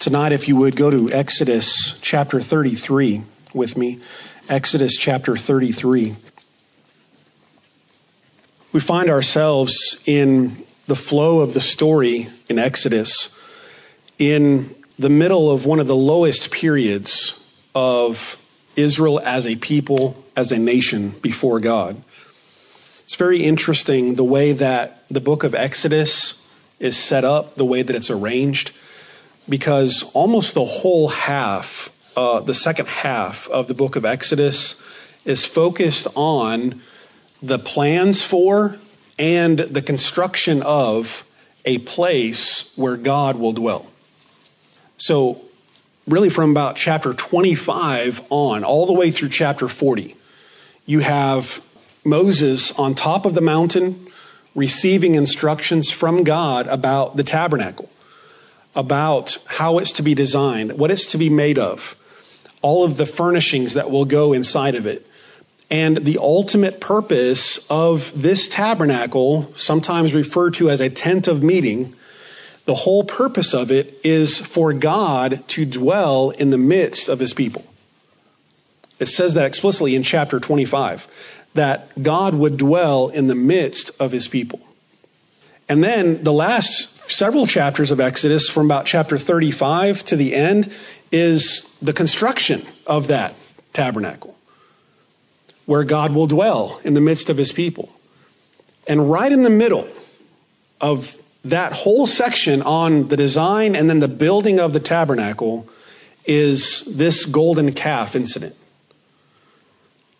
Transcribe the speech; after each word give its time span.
Tonight, 0.00 0.32
if 0.32 0.48
you 0.48 0.56
would 0.56 0.76
go 0.76 0.90
to 0.90 1.12
Exodus 1.12 1.98
chapter 2.00 2.40
33 2.40 3.22
with 3.52 3.76
me. 3.76 4.00
Exodus 4.48 4.96
chapter 4.96 5.36
33. 5.36 6.16
We 8.72 8.80
find 8.80 9.10
ourselves 9.10 10.00
in 10.06 10.64
the 10.86 10.96
flow 10.96 11.40
of 11.40 11.52
the 11.52 11.60
story 11.60 12.30
in 12.48 12.58
Exodus 12.58 13.28
in 14.18 14.74
the 14.98 15.10
middle 15.10 15.50
of 15.50 15.66
one 15.66 15.78
of 15.78 15.86
the 15.86 15.94
lowest 15.94 16.50
periods 16.50 17.38
of 17.74 18.38
Israel 18.76 19.20
as 19.22 19.46
a 19.46 19.56
people, 19.56 20.24
as 20.34 20.50
a 20.50 20.58
nation 20.58 21.10
before 21.20 21.60
God. 21.60 22.02
It's 23.04 23.16
very 23.16 23.44
interesting 23.44 24.14
the 24.14 24.24
way 24.24 24.52
that 24.54 25.04
the 25.10 25.20
book 25.20 25.44
of 25.44 25.54
Exodus 25.54 26.42
is 26.78 26.96
set 26.96 27.22
up, 27.22 27.56
the 27.56 27.66
way 27.66 27.82
that 27.82 27.94
it's 27.94 28.08
arranged 28.08 28.72
because 29.50 30.04
almost 30.14 30.54
the 30.54 30.64
whole 30.64 31.08
half, 31.08 31.90
uh, 32.16 32.40
the 32.40 32.54
second 32.54 32.86
half 32.86 33.48
of 33.48 33.66
the 33.66 33.74
book 33.74 33.96
of 33.96 34.04
Exodus, 34.04 34.76
is 35.24 35.44
focused 35.44 36.06
on 36.14 36.80
the 37.42 37.58
plans 37.58 38.22
for 38.22 38.76
and 39.18 39.58
the 39.58 39.82
construction 39.82 40.62
of 40.62 41.24
a 41.64 41.78
place 41.78 42.72
where 42.76 42.96
God 42.96 43.36
will 43.36 43.52
dwell. 43.52 43.86
So, 44.96 45.42
really, 46.06 46.30
from 46.30 46.52
about 46.52 46.76
chapter 46.76 47.12
25 47.12 48.22
on, 48.30 48.64
all 48.64 48.86
the 48.86 48.92
way 48.92 49.10
through 49.10 49.30
chapter 49.30 49.68
40, 49.68 50.16
you 50.86 51.00
have 51.00 51.60
Moses 52.04 52.70
on 52.72 52.94
top 52.94 53.26
of 53.26 53.34
the 53.34 53.40
mountain 53.40 54.06
receiving 54.54 55.16
instructions 55.16 55.90
from 55.90 56.22
God 56.22 56.66
about 56.68 57.16
the 57.16 57.24
tabernacle 57.24 57.90
about 58.74 59.38
how 59.46 59.78
it's 59.78 59.92
to 59.92 60.02
be 60.02 60.14
designed, 60.14 60.78
what 60.78 60.90
it's 60.90 61.06
to 61.06 61.18
be 61.18 61.28
made 61.28 61.58
of, 61.58 61.96
all 62.62 62.84
of 62.84 62.96
the 62.96 63.06
furnishings 63.06 63.74
that 63.74 63.90
will 63.90 64.04
go 64.04 64.32
inside 64.32 64.74
of 64.74 64.86
it. 64.86 65.06
And 65.70 65.98
the 65.98 66.18
ultimate 66.18 66.80
purpose 66.80 67.58
of 67.68 68.10
this 68.14 68.48
tabernacle, 68.48 69.52
sometimes 69.56 70.14
referred 70.14 70.54
to 70.54 70.70
as 70.70 70.80
a 70.80 70.90
tent 70.90 71.28
of 71.28 71.42
meeting, 71.42 71.94
the 72.64 72.74
whole 72.74 73.04
purpose 73.04 73.54
of 73.54 73.70
it 73.70 73.98
is 74.04 74.38
for 74.38 74.72
God 74.72 75.42
to 75.48 75.64
dwell 75.64 76.30
in 76.30 76.50
the 76.50 76.58
midst 76.58 77.08
of 77.08 77.18
his 77.18 77.34
people. 77.34 77.64
It 78.98 79.06
says 79.06 79.34
that 79.34 79.46
explicitly 79.46 79.94
in 79.94 80.02
chapter 80.02 80.38
25, 80.38 81.08
that 81.54 82.02
God 82.02 82.34
would 82.34 82.56
dwell 82.56 83.08
in 83.08 83.26
the 83.26 83.34
midst 83.34 83.90
of 83.98 84.12
his 84.12 84.28
people. 84.28 84.60
And 85.68 85.82
then 85.82 86.22
the 86.22 86.32
last 86.32 86.99
several 87.10 87.46
chapters 87.46 87.90
of 87.90 88.00
Exodus, 88.00 88.48
from 88.48 88.66
about 88.66 88.86
chapter 88.86 89.18
35 89.18 90.04
to 90.06 90.16
the 90.16 90.34
end, 90.34 90.72
is 91.12 91.66
the 91.82 91.92
construction 91.92 92.66
of 92.86 93.08
that 93.08 93.34
tabernacle, 93.72 94.36
where 95.66 95.84
God 95.84 96.14
will 96.14 96.26
dwell 96.26 96.80
in 96.84 96.94
the 96.94 97.00
midst 97.00 97.30
of 97.30 97.36
his 97.36 97.52
people. 97.52 97.90
And 98.86 99.10
right 99.10 99.30
in 99.30 99.42
the 99.42 99.50
middle 99.50 99.88
of 100.80 101.16
that 101.44 101.72
whole 101.72 102.06
section 102.06 102.62
on 102.62 103.08
the 103.08 103.16
design 103.16 103.74
and 103.74 103.88
then 103.88 104.00
the 104.00 104.08
building 104.08 104.60
of 104.60 104.72
the 104.72 104.80
tabernacle 104.80 105.68
is 106.26 106.82
this 106.84 107.24
golden 107.24 107.72
calf 107.72 108.14
incident, 108.14 108.54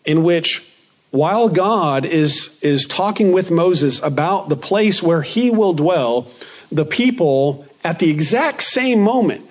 in 0.03 0.23
which 0.23 0.65
while 1.11 1.49
God 1.49 2.05
is, 2.05 2.57
is 2.61 2.87
talking 2.87 3.33
with 3.33 3.51
Moses 3.51 4.01
about 4.01 4.49
the 4.49 4.55
place 4.55 5.03
where 5.03 5.21
he 5.21 5.49
will 5.49 5.73
dwell, 5.73 6.31
the 6.71 6.85
people 6.85 7.65
at 7.83 7.99
the 7.99 8.09
exact 8.09 8.63
same 8.63 9.01
moment 9.01 9.45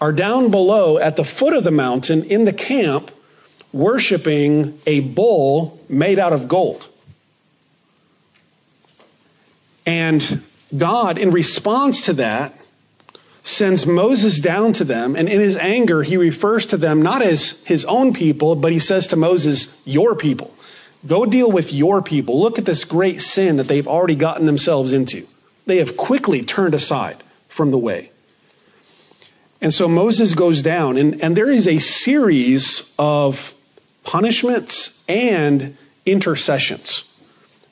are 0.00 0.12
down 0.12 0.50
below 0.50 0.98
at 0.98 1.16
the 1.16 1.24
foot 1.24 1.54
of 1.54 1.64
the 1.64 1.70
mountain 1.70 2.24
in 2.24 2.44
the 2.44 2.52
camp 2.52 3.10
worshiping 3.72 4.78
a 4.86 5.00
bull 5.00 5.80
made 5.88 6.18
out 6.18 6.32
of 6.32 6.48
gold. 6.48 6.88
And 9.86 10.42
God, 10.76 11.18
in 11.18 11.30
response 11.30 12.04
to 12.06 12.14
that, 12.14 12.54
sends 13.42 13.86
Moses 13.86 14.40
down 14.40 14.72
to 14.74 14.84
them, 14.84 15.14
and 15.14 15.28
in 15.28 15.40
his 15.40 15.56
anger, 15.56 16.02
he 16.02 16.16
refers 16.16 16.64
to 16.66 16.76
them 16.78 17.02
not 17.02 17.20
as 17.20 17.62
his 17.64 17.84
own 17.84 18.14
people, 18.14 18.56
but 18.56 18.72
he 18.72 18.78
says 18.78 19.06
to 19.08 19.16
Moses, 19.16 19.74
Your 19.84 20.14
people. 20.14 20.54
Go 21.06 21.26
deal 21.26 21.52
with 21.52 21.70
your 21.70 22.00
people. 22.00 22.40
Look 22.40 22.58
at 22.58 22.64
this 22.64 22.84
great 22.84 23.20
sin 23.20 23.56
that 23.56 23.68
they've 23.68 23.86
already 23.86 24.14
gotten 24.14 24.46
themselves 24.46 24.94
into. 24.94 25.26
They 25.66 25.78
have 25.78 25.96
quickly 25.96 26.42
turned 26.42 26.74
aside 26.74 27.22
from 27.48 27.70
the 27.70 27.78
way. 27.78 28.10
And 29.60 29.72
so 29.72 29.88
Moses 29.88 30.34
goes 30.34 30.62
down, 30.62 30.96
and, 30.96 31.20
and 31.22 31.36
there 31.36 31.50
is 31.50 31.66
a 31.66 31.78
series 31.78 32.82
of 32.98 33.54
punishments 34.02 34.98
and 35.08 35.76
intercessions 36.04 37.04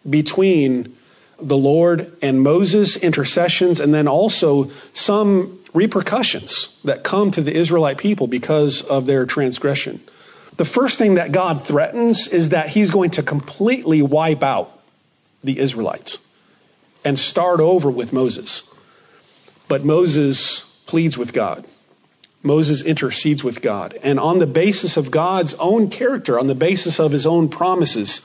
between 0.08 0.96
the 1.38 1.56
Lord 1.56 2.16
and 2.22 2.40
Moses, 2.40 2.96
intercessions, 2.96 3.78
and 3.78 3.92
then 3.92 4.08
also 4.08 4.70
some 4.94 5.58
repercussions 5.74 6.78
that 6.84 7.02
come 7.02 7.30
to 7.32 7.42
the 7.42 7.54
Israelite 7.54 7.98
people 7.98 8.26
because 8.26 8.80
of 8.82 9.06
their 9.06 9.26
transgression. 9.26 10.00
The 10.56 10.64
first 10.64 10.98
thing 10.98 11.14
that 11.16 11.32
God 11.32 11.66
threatens 11.66 12.28
is 12.28 12.50
that 12.50 12.68
he's 12.68 12.90
going 12.90 13.10
to 13.12 13.22
completely 13.22 14.00
wipe 14.00 14.42
out 14.42 14.80
the 15.42 15.58
Israelites 15.58 16.18
and 17.04 17.18
start 17.18 17.60
over 17.60 17.90
with 17.90 18.12
Moses. 18.12 18.62
But 19.68 19.84
Moses 19.84 20.60
pleads 20.86 21.16
with 21.16 21.32
God. 21.32 21.66
Moses 22.42 22.82
intercedes 22.82 23.44
with 23.44 23.62
God. 23.62 23.98
And 24.02 24.18
on 24.18 24.38
the 24.38 24.46
basis 24.46 24.96
of 24.96 25.10
God's 25.10 25.54
own 25.54 25.88
character, 25.90 26.38
on 26.38 26.48
the 26.48 26.54
basis 26.54 26.98
of 26.98 27.12
his 27.12 27.26
own 27.26 27.48
promises, 27.48 28.20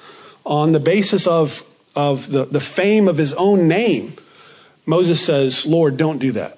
on 0.46 0.72
the 0.72 0.80
basis 0.80 1.28
of, 1.28 1.64
of 1.96 2.30
the, 2.30 2.46
the 2.46 2.60
fame 2.60 3.08
of 3.08 3.18
his 3.18 3.34
own 3.34 3.68
name, 3.68 4.16
Moses 4.86 5.24
says, 5.24 5.66
Lord, 5.66 5.98
don't 5.98 6.18
do 6.18 6.32
that. 6.32 6.58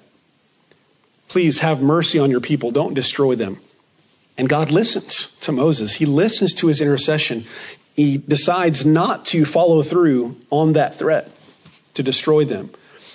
Please 1.28 1.60
have 1.60 1.82
mercy 1.82 2.18
on 2.18 2.30
your 2.30 2.40
people. 2.40 2.70
Don't 2.70 2.94
destroy 2.94 3.34
them. 3.34 3.60
And 4.38 4.48
God 4.48 4.70
listens 4.70 5.36
to 5.42 5.52
Moses. 5.52 5.94
He 5.94 6.06
listens 6.06 6.54
to 6.54 6.68
his 6.68 6.80
intercession. 6.80 7.44
He 7.94 8.16
decides 8.16 8.86
not 8.86 9.26
to 9.26 9.44
follow 9.44 9.82
through 9.82 10.36
on 10.50 10.72
that 10.72 10.98
threat 10.98 11.30
to 11.94 12.02
destroy 12.02 12.44
them. 12.44 12.70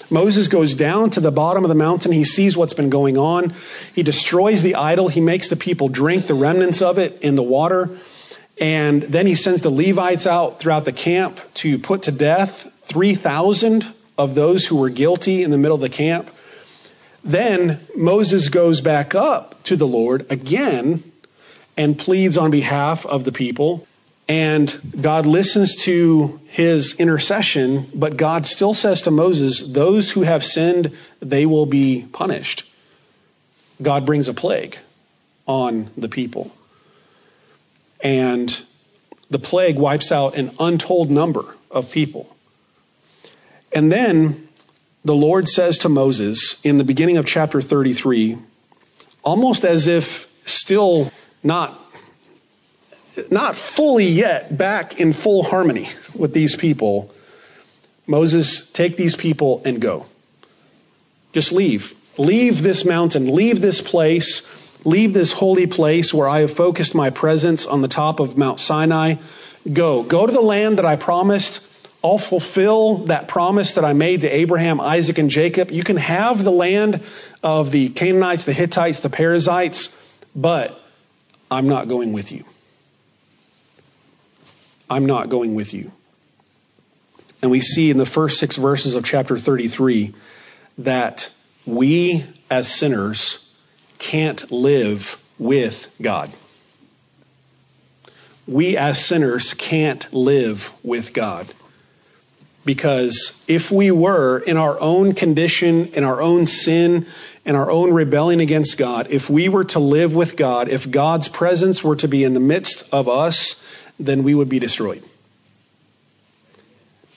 Moses 0.10 0.48
goes 0.48 0.76
down 0.76 1.10
to 1.12 1.20
the 1.20 1.32
bottom 1.32 1.64
of 1.64 1.70
the 1.70 1.76
mountain. 1.76 2.12
He 2.12 2.26
sees 2.26 2.56
what's 2.56 2.74
been 2.74 2.90
going 2.90 3.18
on. 3.18 3.56
He 3.94 4.04
destroys 4.04 4.62
the 4.62 4.76
idol. 4.76 5.08
He 5.08 5.22
makes 5.22 5.48
the 5.48 5.56
people 5.56 5.90
drink 5.90 6.28
the 6.28 6.36
remnants 6.36 6.82
of 6.82 7.00
it 7.00 7.20
in 7.22 7.36
the 7.36 7.44
water. 7.44 7.98
And 8.60 9.02
then 9.04 9.28
he 9.28 9.36
sends 9.36 9.62
the 9.62 9.72
Levites 9.72 10.28
out 10.28 10.60
throughout 10.60 10.86
the 10.86 10.92
camp 10.92 11.40
to 11.56 11.80
put 11.80 12.04
to 12.04 12.12
death 12.12 12.72
3,000 12.84 13.86
of 14.18 14.36
those 14.36 14.68
who 14.68 14.76
were 14.76 14.90
guilty 14.90 15.44
in 15.44 15.52
the 15.52 15.58
middle 15.58 15.76
of 15.76 15.82
the 15.82 15.90
camp. 15.90 16.30
Then 17.24 17.86
Moses 17.96 18.50
goes 18.50 18.82
back 18.82 19.16
up 19.16 19.62
to 19.64 19.76
the 19.76 19.88
Lord 19.88 20.26
again 20.30 21.04
and 21.76 21.98
pleads 21.98 22.38
on 22.38 22.52
behalf 22.52 23.06
of 23.06 23.24
the 23.24 23.32
people. 23.32 23.88
And 24.28 24.98
God 25.02 25.26
listens 25.26 25.76
to 25.84 26.40
his 26.48 26.96
intercession, 26.96 27.90
but 27.94 28.18
God 28.18 28.48
still 28.48 28.74
says 28.74 29.04
to 29.04 29.12
Moses, 29.12 29.62
Those 29.62 30.12
who 30.12 30.22
have 30.22 30.44
sinned, 30.44 30.92
they 31.20 31.46
will 31.46 31.68
be 31.68 32.08
punished. 32.12 32.64
God 33.82 34.06
brings 34.06 34.28
a 34.28 34.34
plague 34.34 34.80
on 35.46 35.92
the 35.96 36.10
people. 36.10 36.52
And 38.00 38.64
the 39.30 39.40
plague 39.40 39.78
wipes 39.78 40.12
out 40.12 40.36
an 40.36 40.56
untold 40.60 41.12
number 41.12 41.56
of 41.70 41.92
people. 41.92 42.36
And 43.72 43.92
then 43.92 44.48
the 45.04 45.16
Lord 45.16 45.48
says 45.48 45.78
to 45.80 45.90
Moses 45.90 46.60
in 46.64 46.78
the 46.78 46.84
beginning 46.84 47.18
of 47.18 47.26
chapter 47.26 47.62
33, 47.62 48.38
almost 49.24 49.66
as 49.66 49.88
if 49.88 50.28
still 50.48 51.12
not 51.44 51.85
not 53.30 53.56
fully 53.56 54.06
yet 54.06 54.58
back 54.58 55.00
in 55.00 55.14
full 55.14 55.44
harmony 55.44 55.90
with 56.16 56.34
these 56.34 56.56
people, 56.56 57.14
Moses, 58.08 58.70
take 58.72 58.98
these 58.98 59.16
people 59.16 59.62
and 59.66 59.82
go. 59.82 60.06
Just 61.34 61.52
leave. 61.52 61.96
Leave 62.18 62.62
this 62.62 62.86
mountain. 62.86 63.34
Leave 63.34 63.62
this 63.62 63.82
place. 63.82 64.42
Leave 64.84 65.14
this 65.14 65.34
holy 65.34 65.68
place 65.68 66.14
where 66.14 66.28
I 66.28 66.42
have 66.42 66.54
focused 66.54 66.94
my 66.94 67.10
presence 67.10 67.66
on 67.66 67.82
the 67.82 67.88
top 67.88 68.20
of 68.20 68.38
Mount 68.38 68.60
Sinai. 68.60 69.16
Go. 69.72 70.04
Go 70.04 70.26
to 70.26 70.32
the 70.32 70.42
land 70.42 70.78
that 70.78 70.86
I 70.86 70.96
promised. 70.96 71.62
I'll 72.04 72.20
fulfill 72.20 72.98
that 73.06 73.28
promise 73.28 73.74
that 73.74 73.84
I 73.84 73.94
made 73.94 74.22
to 74.22 74.30
Abraham, 74.30 74.80
Isaac, 74.80 75.18
and 75.18 75.32
Jacob. 75.32 75.72
You 75.72 75.84
can 75.84 75.98
have 75.98 76.44
the 76.44 76.52
land 76.52 77.02
of 77.42 77.72
the 77.72 77.90
Canaanites, 77.90 78.46
the 78.46 78.54
Hittites, 78.54 79.00
the 79.00 79.10
Perizzites, 79.10 79.90
but 80.36 80.80
I'm 81.50 81.68
not 81.68 81.88
going 81.88 82.14
with 82.14 82.32
you. 82.32 82.46
I'm 84.90 85.06
not 85.06 85.30
going 85.30 85.56
with 85.56 85.74
you. 85.74 85.92
And 87.42 87.52
we 87.52 87.62
see 87.62 87.90
in 87.90 87.98
the 87.98 88.06
first 88.06 88.40
six 88.40 88.56
verses 88.56 88.96
of 88.96 89.04
chapter 89.04 89.38
33 89.38 90.14
that 90.78 91.32
we 91.66 92.26
as 92.50 92.72
sinners 92.72 93.52
can't 93.98 94.52
live 94.52 95.18
with 95.38 95.88
God. 96.02 96.32
We 98.48 98.78
as 98.78 99.04
sinners 99.04 99.54
can't 99.54 100.12
live 100.14 100.72
with 100.84 101.14
God. 101.14 101.54
Because 102.64 103.44
if 103.48 103.72
we 103.72 103.92
were 103.92 104.40
in 104.40 104.58
our 104.58 104.80
own 104.80 105.14
condition, 105.14 105.88
in 105.94 106.04
our 106.04 106.22
own 106.22 106.46
sin, 106.46 107.06
in 107.46 107.56
our 107.56 107.70
own 107.70 107.94
rebellion 107.94 108.40
against 108.40 108.78
God, 108.78 109.08
if 109.10 109.30
we 109.30 109.50
were 109.50 109.66
to 109.66 109.80
live 109.80 110.16
with 110.16 110.36
God, 110.36 110.68
if 110.68 110.90
God's 110.90 111.28
presence 111.28 111.84
were 111.84 111.96
to 111.98 112.08
be 112.08 112.24
in 112.24 112.34
the 112.34 112.40
midst 112.40 112.84
of 112.92 113.08
us, 113.08 113.56
then 114.00 114.24
we 114.24 114.36
would 114.36 114.50
be 114.50 114.60
destroyed. 114.60 115.04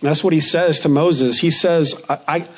And 0.00 0.08
that's 0.08 0.22
what 0.22 0.32
he 0.32 0.40
says 0.40 0.80
to 0.80 0.88
Moses. 0.88 1.38
He 1.38 1.50
says, 1.50 2.00
I, 2.08 2.18
I, 2.28 2.48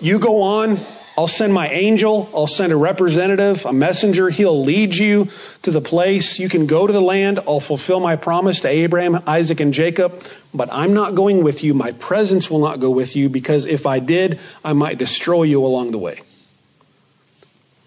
You 0.00 0.18
go 0.18 0.42
on, 0.42 0.78
I'll 1.16 1.28
send 1.28 1.54
my 1.54 1.68
angel, 1.68 2.28
I'll 2.34 2.48
send 2.48 2.72
a 2.72 2.76
representative, 2.76 3.64
a 3.64 3.72
messenger. 3.72 4.30
He'll 4.30 4.64
lead 4.64 4.94
you 4.94 5.30
to 5.62 5.70
the 5.70 5.80
place. 5.80 6.40
You 6.40 6.48
can 6.48 6.66
go 6.66 6.86
to 6.86 6.92
the 6.92 7.00
land. 7.00 7.38
I'll 7.46 7.60
fulfill 7.60 8.00
my 8.00 8.16
promise 8.16 8.60
to 8.60 8.68
Abraham, 8.68 9.22
Isaac, 9.26 9.60
and 9.60 9.72
Jacob, 9.72 10.24
but 10.52 10.68
I'm 10.72 10.92
not 10.92 11.14
going 11.14 11.44
with 11.44 11.62
you. 11.62 11.72
My 11.72 11.92
presence 11.92 12.50
will 12.50 12.58
not 12.58 12.80
go 12.80 12.90
with 12.90 13.14
you 13.14 13.28
because 13.28 13.64
if 13.64 13.86
I 13.86 14.00
did, 14.00 14.40
I 14.64 14.72
might 14.72 14.98
destroy 14.98 15.44
you 15.44 15.64
along 15.64 15.92
the 15.92 15.98
way. 15.98 16.20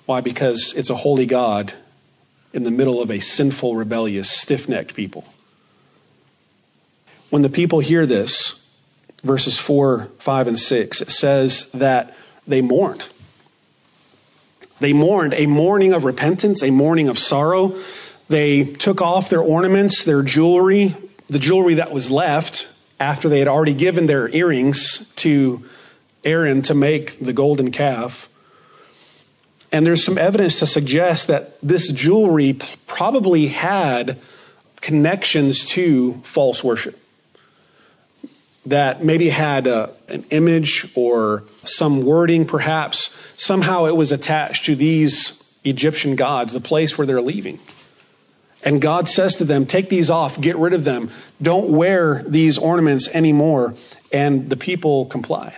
Why? 0.06 0.21
Because 0.21 0.74
it's 0.75 0.89
a 0.89 0.95
holy 0.95 1.25
God 1.25 1.74
in 2.53 2.63
the 2.63 2.71
middle 2.71 3.01
of 3.01 3.12
a 3.12 3.19
sinful, 3.19 3.75
rebellious, 3.75 4.31
stiff 4.31 4.69
necked 4.69 4.95
people. 4.95 5.25
When 7.29 7.41
the 7.41 7.50
people 7.50 7.79
hear 7.79 8.06
this, 8.06 8.62
verses 9.24 9.57
4, 9.57 10.09
5, 10.19 10.47
and 10.47 10.59
6, 10.59 11.01
it 11.01 11.12
says 11.12 11.69
that 11.74 12.15
they 12.47 12.62
mourned. 12.62 13.07
They 14.79 14.94
mourned 14.94 15.33
a 15.33 15.45
mourning 15.47 15.94
of 15.94 16.06
repentance, 16.06 16.63
a 16.63 16.71
mourning 16.71 17.09
of 17.09 17.19
sorrow. 17.19 17.77
They 18.29 18.63
took 18.63 19.01
off 19.01 19.29
their 19.29 19.41
ornaments, 19.41 20.06
their 20.06 20.21
jewelry, 20.21 20.95
the 21.29 21.39
jewelry 21.39 21.75
that 21.75 21.91
was 21.91 22.09
left 22.09 22.68
after 23.00 23.27
they 23.27 23.39
had 23.39 23.47
already 23.47 23.74
given 23.74 24.06
their 24.06 24.29
earrings 24.29 25.12
to 25.18 25.68
Aaron 26.24 26.62
to 26.63 26.74
make 26.74 27.19
the 27.19 27.33
golden 27.33 27.71
calf. 27.71 28.29
And 29.71 29.85
there's 29.85 30.03
some 30.03 30.18
evidence 30.18 30.59
to 30.59 30.68
suggest 30.68 31.27
that 31.27 31.57
this 31.62 31.91
jewelry 31.91 32.57
probably 32.85 33.47
had 33.47 34.18
connections 34.79 35.65
to 35.65 36.21
false 36.24 36.63
worship 36.63 36.97
that 38.69 39.04
maybe 39.04 39.30
had 39.30 39.68
a, 39.68 39.92
an 40.10 40.25
image 40.30 40.92
or 40.96 41.44
some 41.64 42.04
wording, 42.04 42.46
perhaps. 42.46 43.10
Somehow 43.38 43.86
it 43.86 43.96
was 43.96 44.12
attached 44.12 44.66
to 44.66 44.75
these 44.75 45.42
Egyptian 45.64 46.16
gods, 46.16 46.54
the 46.54 46.60
place 46.60 46.98
where 46.98 47.08
they're 47.08 47.22
leaving. 47.22 47.60
And 48.64 48.81
God 48.81 49.08
says 49.08 49.36
to 49.36 49.46
them, 49.46 49.66
Take 49.66 49.90
these 49.90 50.10
off, 50.10 50.40
get 50.40 50.58
rid 50.58 50.74
of 50.74 50.84
them, 50.84 51.12
don't 51.42 51.69
wear 51.69 52.24
these 52.24 52.58
ornaments 52.58 53.08
anymore. 53.10 53.75
And 54.12 54.50
the 54.50 54.58
people 54.58 55.06
comply. 55.06 55.56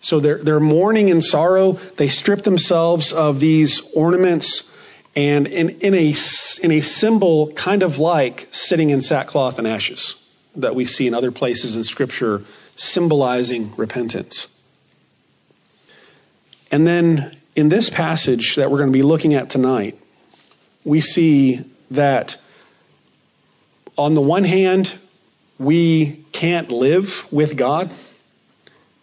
So 0.00 0.20
they're, 0.20 0.38
they're 0.38 0.60
mourning 0.60 1.08
in 1.08 1.22
sorrow. 1.22 1.72
They 1.96 2.08
strip 2.08 2.42
themselves 2.42 3.12
of 3.12 3.40
these 3.40 3.80
ornaments 3.94 4.70
and 5.16 5.46
in, 5.46 5.70
in, 5.80 5.94
a, 5.94 6.14
in 6.62 6.70
a 6.70 6.80
symbol 6.82 7.52
kind 7.52 7.82
of 7.82 7.98
like 7.98 8.48
sitting 8.52 8.90
in 8.90 9.00
sackcloth 9.00 9.58
and 9.58 9.66
ashes 9.66 10.16
that 10.56 10.74
we 10.74 10.84
see 10.84 11.06
in 11.06 11.14
other 11.14 11.32
places 11.32 11.76
in 11.76 11.84
Scripture 11.84 12.44
symbolizing 12.76 13.74
repentance. 13.76 14.48
And 16.70 16.86
then 16.86 17.36
in 17.54 17.68
this 17.68 17.88
passage 17.90 18.56
that 18.56 18.70
we're 18.70 18.78
going 18.78 18.90
to 18.90 18.96
be 18.96 19.02
looking 19.02 19.34
at 19.34 19.50
tonight, 19.50 19.98
we 20.84 21.00
see 21.00 21.64
that 21.90 22.36
on 23.96 24.14
the 24.14 24.20
one 24.20 24.44
hand, 24.44 24.98
we 25.58 26.24
can't 26.32 26.70
live 26.70 27.30
with 27.32 27.56
God 27.56 27.92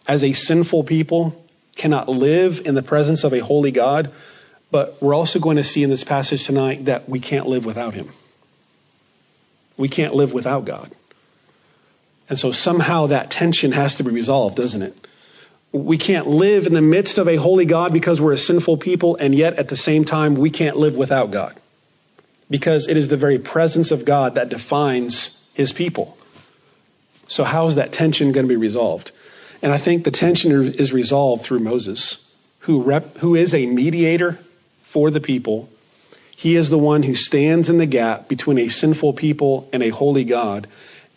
as 0.06 0.22
a 0.22 0.32
sinful 0.32 0.84
people, 0.84 1.44
cannot 1.76 2.08
live 2.08 2.60
in 2.66 2.74
the 2.74 2.82
presence 2.82 3.24
of 3.24 3.32
a 3.32 3.38
holy 3.38 3.70
God, 3.70 4.12
but 4.70 5.00
we're 5.00 5.14
also 5.14 5.38
going 5.38 5.56
to 5.56 5.64
see 5.64 5.82
in 5.82 5.90
this 5.90 6.04
passage 6.04 6.44
tonight 6.44 6.84
that 6.84 7.08
we 7.08 7.20
can't 7.20 7.46
live 7.46 7.64
without 7.64 7.94
Him. 7.94 8.10
We 9.76 9.88
can't 9.88 10.14
live 10.14 10.32
without 10.32 10.64
God. 10.64 10.92
And 12.32 12.38
so 12.38 12.50
somehow 12.50 13.08
that 13.08 13.30
tension 13.30 13.72
has 13.72 13.94
to 13.96 14.04
be 14.04 14.10
resolved, 14.10 14.56
doesn't 14.56 14.80
it? 14.80 15.06
We 15.70 15.98
can't 15.98 16.28
live 16.28 16.66
in 16.66 16.72
the 16.72 16.80
midst 16.80 17.18
of 17.18 17.28
a 17.28 17.36
holy 17.36 17.66
God 17.66 17.92
because 17.92 18.22
we're 18.22 18.32
a 18.32 18.38
sinful 18.38 18.78
people, 18.78 19.16
and 19.16 19.34
yet 19.34 19.58
at 19.58 19.68
the 19.68 19.76
same 19.76 20.06
time, 20.06 20.36
we 20.36 20.48
can't 20.48 20.78
live 20.78 20.96
without 20.96 21.30
God. 21.30 21.60
Because 22.48 22.88
it 22.88 22.96
is 22.96 23.08
the 23.08 23.18
very 23.18 23.38
presence 23.38 23.90
of 23.90 24.06
God 24.06 24.34
that 24.36 24.48
defines 24.48 25.46
his 25.52 25.74
people. 25.74 26.16
So, 27.26 27.44
how 27.44 27.66
is 27.66 27.74
that 27.74 27.92
tension 27.92 28.32
going 28.32 28.46
to 28.46 28.48
be 28.48 28.56
resolved? 28.56 29.12
And 29.60 29.70
I 29.70 29.76
think 29.76 30.04
the 30.04 30.10
tension 30.10 30.52
is 30.52 30.90
resolved 30.90 31.44
through 31.44 31.60
Moses, 31.60 32.32
who, 32.60 32.80
rep, 32.80 33.18
who 33.18 33.34
is 33.34 33.52
a 33.52 33.66
mediator 33.66 34.38
for 34.84 35.10
the 35.10 35.20
people. 35.20 35.68
He 36.34 36.56
is 36.56 36.70
the 36.70 36.78
one 36.78 37.02
who 37.02 37.14
stands 37.14 37.68
in 37.68 37.76
the 37.76 37.84
gap 37.84 38.26
between 38.26 38.56
a 38.56 38.70
sinful 38.70 39.12
people 39.12 39.68
and 39.70 39.82
a 39.82 39.90
holy 39.90 40.24
God. 40.24 40.66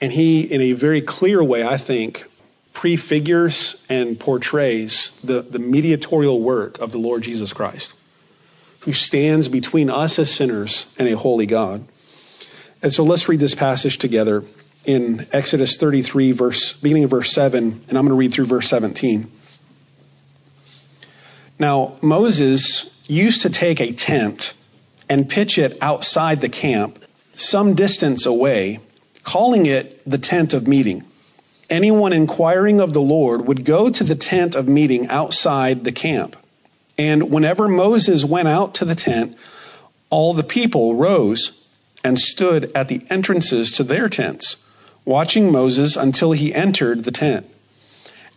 And 0.02 0.12
he, 0.14 0.42
in 0.42 0.62
a 0.62 0.74
very 0.74 1.02
clear 1.02 1.44
way, 1.44 1.66
I 1.66 1.78
think, 1.78 2.26
prefigures 2.74 3.82
and 3.90 4.20
portrays 4.20 5.12
the, 5.24 5.42
the 5.42 5.60
mediatorial 5.60 6.42
work 6.42 6.78
of 6.80 6.92
the 6.92 6.98
Lord 6.98 7.24
Jesus 7.24 7.54
Christ, 7.54 7.94
who 8.82 8.94
stands 8.94 9.48
between 9.48 9.90
us 9.90 10.20
as 10.20 10.34
sinners 10.34 10.86
and 10.98 11.08
a 11.08 11.16
holy 11.16 11.46
God. 11.46 11.88
And 12.82 12.94
so 12.94 13.04
let's 13.04 13.28
read 13.30 13.40
this 13.40 13.56
passage 13.56 13.98
together 13.98 14.44
in 14.84 15.26
Exodus 15.32 15.78
33, 15.78 16.34
verse, 16.34 16.74
beginning 16.74 17.06
of 17.06 17.10
verse 17.10 17.32
7, 17.32 17.86
and 17.88 17.98
I'm 17.98 18.06
going 18.06 18.10
to 18.10 18.14
read 18.14 18.34
through 18.34 18.46
verse 18.46 18.70
17. 18.70 19.32
Now, 21.58 21.98
Moses 22.02 23.02
used 23.08 23.42
to 23.42 23.50
take 23.50 23.80
a 23.80 23.94
tent 23.94 24.54
and 25.10 25.30
pitch 25.30 25.58
it 25.58 25.78
outside 25.82 26.42
the 26.42 26.50
camp, 26.50 27.04
some 27.36 27.74
distance 27.74 28.26
away 28.26 28.80
calling 29.26 29.66
it 29.66 30.02
the 30.10 30.18
tent 30.18 30.54
of 30.54 30.68
meeting. 30.68 31.04
Anyone 31.70 32.14
inquiring 32.14 32.80
of 32.80 32.94
the 32.94 33.02
Lord 33.02 33.48
would 33.48 33.66
go 33.66 33.90
to 33.90 34.04
the 34.04 34.16
tent 34.16 34.56
of 34.56 34.68
meeting 34.68 35.08
outside 35.08 35.84
the 35.84 35.92
camp. 35.92 36.38
And 36.98 37.32
whenever 37.32 37.68
Moses 37.68 38.24
went 38.24 38.48
out 38.48 38.74
to 38.76 38.86
the 38.86 38.96
tent, 38.96 39.36
all 40.10 40.34
the 40.34 40.44
people 40.44 40.96
rose 40.96 41.64
and 42.04 42.20
stood 42.20 42.72
at 42.76 42.88
the 42.88 43.02
entrances 43.10 43.72
to 43.74 43.84
their 43.84 44.08
tents, 44.08 44.58
watching 45.04 45.52
Moses 45.52 45.98
until 45.98 46.32
he 46.32 46.54
entered 46.54 47.04
the 47.04 47.12
tent. 47.12 47.50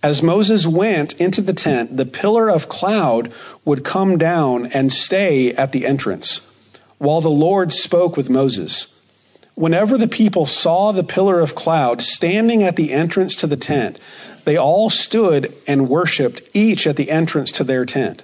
As 0.02 0.22
Moses 0.22 0.66
went 0.66 1.12
into 1.14 1.42
the 1.42 1.52
tent, 1.52 1.98
the 1.98 2.06
pillar 2.06 2.48
of 2.48 2.68
cloud 2.68 3.30
would 3.64 3.84
come 3.84 4.16
down 4.16 4.66
and 4.66 4.90
stay 4.90 5.52
at 5.52 5.72
the 5.72 5.84
entrance, 5.84 6.40
while 6.96 7.20
the 7.20 7.28
Lord 7.28 7.72
spoke 7.72 8.16
with 8.16 8.30
Moses. 8.30 8.97
Whenever 9.58 9.98
the 9.98 10.06
people 10.06 10.46
saw 10.46 10.92
the 10.92 11.02
pillar 11.02 11.40
of 11.40 11.56
cloud 11.56 12.00
standing 12.00 12.62
at 12.62 12.76
the 12.76 12.92
entrance 12.92 13.34
to 13.34 13.44
the 13.44 13.56
tent, 13.56 13.98
they 14.44 14.56
all 14.56 14.88
stood 14.88 15.52
and 15.66 15.88
worshiped, 15.88 16.40
each 16.54 16.86
at 16.86 16.94
the 16.94 17.10
entrance 17.10 17.50
to 17.50 17.64
their 17.64 17.84
tent. 17.84 18.22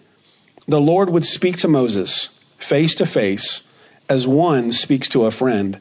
The 0.69 0.81
Lord 0.81 1.11
would 1.11 1.27
speak 1.27 1.57
to 1.57 1.67
Moses 1.67 2.29
face 2.57 2.95
to 2.95 3.05
face 3.05 3.63
as 4.09 4.29
one 4.29 4.71
speaks 4.71 5.09
to 5.09 5.25
a 5.25 5.33
friend. 5.33 5.81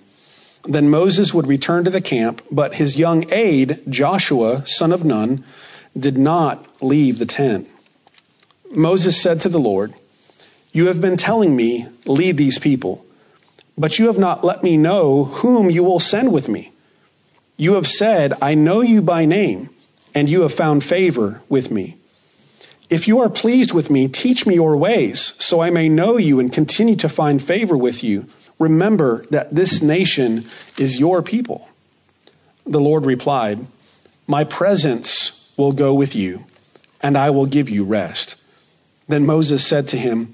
Then 0.67 0.89
Moses 0.89 1.35
would 1.35 1.45
return 1.45 1.83
to 1.83 1.91
the 1.91 2.01
camp, 2.01 2.41
but 2.49 2.73
his 2.73 2.97
young 2.97 3.31
aide, 3.31 3.83
Joshua, 3.87 4.65
son 4.65 4.91
of 4.91 5.05
Nun, 5.05 5.43
did 5.95 6.17
not 6.17 6.65
leave 6.81 7.19
the 7.19 7.27
tent. 7.27 7.69
Moses 8.71 9.21
said 9.21 9.39
to 9.41 9.49
the 9.49 9.59
Lord, 9.59 9.93
You 10.71 10.87
have 10.87 10.99
been 10.99 11.15
telling 11.15 11.55
me, 11.55 11.85
lead 12.07 12.37
these 12.37 12.57
people. 12.57 13.02
But 13.77 13.99
you 13.99 14.07
have 14.07 14.17
not 14.17 14.43
let 14.43 14.63
me 14.63 14.77
know 14.77 15.25
whom 15.25 15.69
you 15.69 15.83
will 15.83 15.99
send 15.99 16.31
with 16.31 16.47
me. 16.47 16.71
You 17.57 17.73
have 17.73 17.87
said, 17.87 18.33
I 18.41 18.55
know 18.55 18.81
you 18.81 19.01
by 19.01 19.25
name, 19.25 19.69
and 20.13 20.29
you 20.29 20.41
have 20.41 20.53
found 20.53 20.83
favor 20.83 21.41
with 21.49 21.71
me. 21.71 21.97
If 22.89 23.07
you 23.07 23.19
are 23.19 23.29
pleased 23.29 23.73
with 23.73 23.89
me, 23.89 24.07
teach 24.07 24.45
me 24.45 24.55
your 24.55 24.77
ways, 24.77 25.33
so 25.39 25.61
I 25.61 25.69
may 25.69 25.89
know 25.89 26.17
you 26.17 26.39
and 26.39 26.53
continue 26.53 26.95
to 26.97 27.09
find 27.09 27.41
favor 27.41 27.75
with 27.77 28.03
you. 28.03 28.27
Remember 28.59 29.23
that 29.31 29.55
this 29.55 29.81
nation 29.81 30.47
is 30.77 30.99
your 30.99 31.21
people. 31.21 31.67
The 32.65 32.79
Lord 32.79 33.05
replied, 33.05 33.65
My 34.27 34.43
presence 34.43 35.49
will 35.57 35.71
go 35.71 35.93
with 35.93 36.15
you, 36.15 36.45
and 37.01 37.17
I 37.17 37.29
will 37.29 37.45
give 37.45 37.69
you 37.69 37.83
rest. 37.83 38.35
Then 39.07 39.25
Moses 39.25 39.65
said 39.65 39.87
to 39.89 39.97
him, 39.97 40.33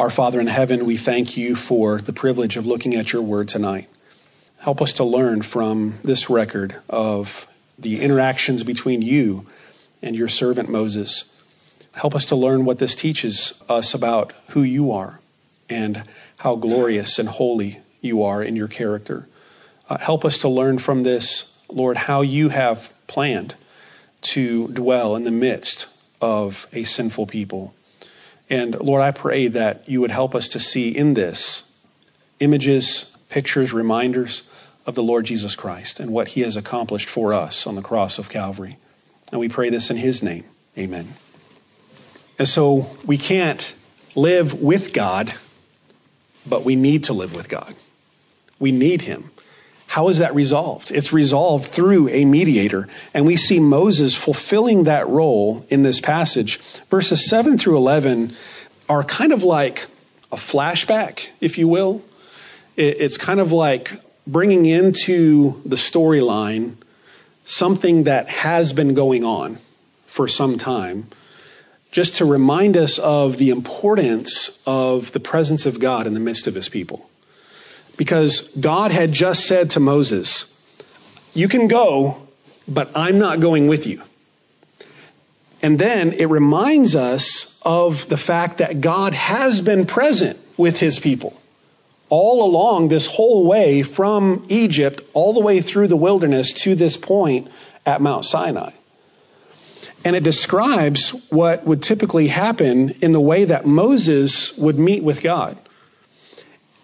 Our 0.00 0.08
Father 0.08 0.40
in 0.40 0.46
heaven, 0.46 0.86
we 0.86 0.96
thank 0.96 1.36
you 1.36 1.54
for 1.54 2.00
the 2.00 2.14
privilege 2.14 2.56
of 2.56 2.64
looking 2.64 2.94
at 2.94 3.12
your 3.12 3.20
word 3.20 3.48
tonight. 3.48 3.86
Help 4.60 4.80
us 4.80 4.94
to 4.94 5.04
learn 5.04 5.42
from 5.42 5.98
this 6.02 6.30
record 6.30 6.76
of 6.88 7.46
the 7.78 8.00
interactions 8.00 8.62
between 8.62 9.02
you 9.02 9.46
and 10.00 10.16
your 10.16 10.26
servant 10.26 10.70
Moses. 10.70 11.30
Help 11.92 12.14
us 12.14 12.24
to 12.24 12.34
learn 12.34 12.64
what 12.64 12.78
this 12.78 12.94
teaches 12.94 13.52
us 13.68 13.92
about 13.92 14.32
who 14.48 14.62
you 14.62 14.90
are 14.90 15.20
and 15.68 16.04
how 16.38 16.56
glorious 16.56 17.18
and 17.18 17.28
holy 17.28 17.80
you 18.00 18.22
are 18.22 18.42
in 18.42 18.56
your 18.56 18.68
character. 18.68 19.28
Uh, 19.90 19.98
help 19.98 20.24
us 20.24 20.38
to 20.38 20.48
learn 20.48 20.78
from 20.78 21.02
this, 21.02 21.58
Lord, 21.68 21.98
how 21.98 22.22
you 22.22 22.48
have 22.48 22.90
planned 23.06 23.54
to 24.22 24.68
dwell 24.68 25.14
in 25.14 25.24
the 25.24 25.30
midst 25.30 25.88
of 26.22 26.66
a 26.72 26.84
sinful 26.84 27.26
people. 27.26 27.74
And 28.50 28.74
Lord, 28.80 29.00
I 29.00 29.12
pray 29.12 29.46
that 29.46 29.88
you 29.88 30.00
would 30.00 30.10
help 30.10 30.34
us 30.34 30.48
to 30.50 30.60
see 30.60 30.88
in 30.88 31.14
this 31.14 31.62
images, 32.40 33.16
pictures, 33.28 33.72
reminders 33.72 34.42
of 34.86 34.94
the 34.96 35.02
Lord 35.02 35.24
Jesus 35.26 35.54
Christ 35.54 36.00
and 36.00 36.10
what 36.10 36.28
he 36.28 36.40
has 36.40 36.56
accomplished 36.56 37.08
for 37.08 37.32
us 37.32 37.66
on 37.66 37.76
the 37.76 37.82
cross 37.82 38.18
of 38.18 38.28
Calvary. 38.28 38.76
And 39.30 39.38
we 39.38 39.48
pray 39.48 39.70
this 39.70 39.90
in 39.90 39.98
his 39.98 40.22
name. 40.22 40.44
Amen. 40.76 41.14
And 42.38 42.48
so 42.48 42.96
we 43.04 43.18
can't 43.18 43.74
live 44.16 44.54
with 44.54 44.92
God, 44.92 45.34
but 46.44 46.64
we 46.64 46.74
need 46.74 47.04
to 47.04 47.12
live 47.12 47.36
with 47.36 47.48
God. 47.48 47.74
We 48.58 48.72
need 48.72 49.02
him. 49.02 49.30
How 49.90 50.08
is 50.08 50.18
that 50.18 50.36
resolved? 50.36 50.92
It's 50.92 51.12
resolved 51.12 51.64
through 51.64 52.10
a 52.10 52.24
mediator. 52.24 52.86
And 53.12 53.26
we 53.26 53.36
see 53.36 53.58
Moses 53.58 54.14
fulfilling 54.14 54.84
that 54.84 55.08
role 55.08 55.66
in 55.68 55.82
this 55.82 55.98
passage. 55.98 56.60
Verses 56.90 57.28
7 57.28 57.58
through 57.58 57.76
11 57.76 58.32
are 58.88 59.02
kind 59.02 59.32
of 59.32 59.42
like 59.42 59.88
a 60.30 60.36
flashback, 60.36 61.26
if 61.40 61.58
you 61.58 61.66
will. 61.66 62.04
It's 62.76 63.16
kind 63.16 63.40
of 63.40 63.50
like 63.50 64.00
bringing 64.28 64.64
into 64.64 65.60
the 65.66 65.74
storyline 65.74 66.76
something 67.44 68.04
that 68.04 68.28
has 68.28 68.72
been 68.72 68.94
going 68.94 69.24
on 69.24 69.58
for 70.06 70.28
some 70.28 70.56
time, 70.56 71.08
just 71.90 72.14
to 72.14 72.24
remind 72.24 72.76
us 72.76 73.00
of 73.00 73.38
the 73.38 73.50
importance 73.50 74.56
of 74.68 75.10
the 75.10 75.20
presence 75.20 75.66
of 75.66 75.80
God 75.80 76.06
in 76.06 76.14
the 76.14 76.20
midst 76.20 76.46
of 76.46 76.54
his 76.54 76.68
people 76.68 77.09
because 78.00 78.48
God 78.58 78.92
had 78.92 79.12
just 79.12 79.44
said 79.44 79.68
to 79.72 79.78
Moses, 79.78 80.50
You 81.34 81.48
can 81.48 81.68
go, 81.68 82.26
but 82.66 82.90
I'm 82.94 83.18
not 83.18 83.40
going 83.40 83.68
with 83.68 83.86
you. 83.86 84.02
And 85.60 85.78
then 85.78 86.14
it 86.14 86.24
reminds 86.24 86.96
us 86.96 87.60
of 87.60 88.08
the 88.08 88.16
fact 88.16 88.56
that 88.56 88.80
God 88.80 89.12
has 89.12 89.60
been 89.60 89.84
present 89.84 90.38
with 90.56 90.78
his 90.78 90.98
people 90.98 91.38
all 92.08 92.42
along 92.42 92.88
this 92.88 93.06
whole 93.06 93.46
way 93.46 93.82
from 93.82 94.46
Egypt 94.48 95.02
all 95.12 95.34
the 95.34 95.40
way 95.40 95.60
through 95.60 95.88
the 95.88 95.94
wilderness 95.94 96.54
to 96.54 96.74
this 96.74 96.96
point 96.96 97.48
at 97.84 98.00
Mount 98.00 98.24
Sinai. 98.24 98.70
And 100.06 100.16
it 100.16 100.22
describes 100.22 101.10
what 101.28 101.66
would 101.66 101.82
typically 101.82 102.28
happen 102.28 102.96
in 103.02 103.12
the 103.12 103.20
way 103.20 103.44
that 103.44 103.66
Moses 103.66 104.56
would 104.56 104.78
meet 104.78 105.04
with 105.04 105.20
God. 105.20 105.58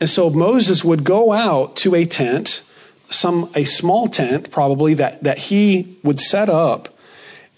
And 0.00 0.10
so 0.10 0.28
Moses 0.30 0.84
would 0.84 1.04
go 1.04 1.32
out 1.32 1.76
to 1.76 1.94
a 1.94 2.04
tent, 2.04 2.62
some 3.08 3.50
a 3.54 3.64
small 3.64 4.08
tent 4.08 4.50
probably 4.50 4.94
that, 4.94 5.22
that 5.22 5.38
he 5.38 5.98
would 6.02 6.20
set 6.20 6.48
up 6.48 6.88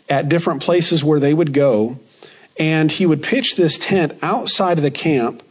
at 0.09 0.28
different 0.28 0.62
places 0.62 1.02
where 1.02 1.21
they 1.21 1.35
would 1.35 1.52
go, 1.52 1.99
and 2.59 2.90
he 2.92 3.07
would 3.07 3.23
pitch 3.23 3.57
this 3.57 3.78
tent 3.78 4.16
outside 4.23 4.78
of 4.78 4.85
the 4.85 4.90
camp, 4.90 5.42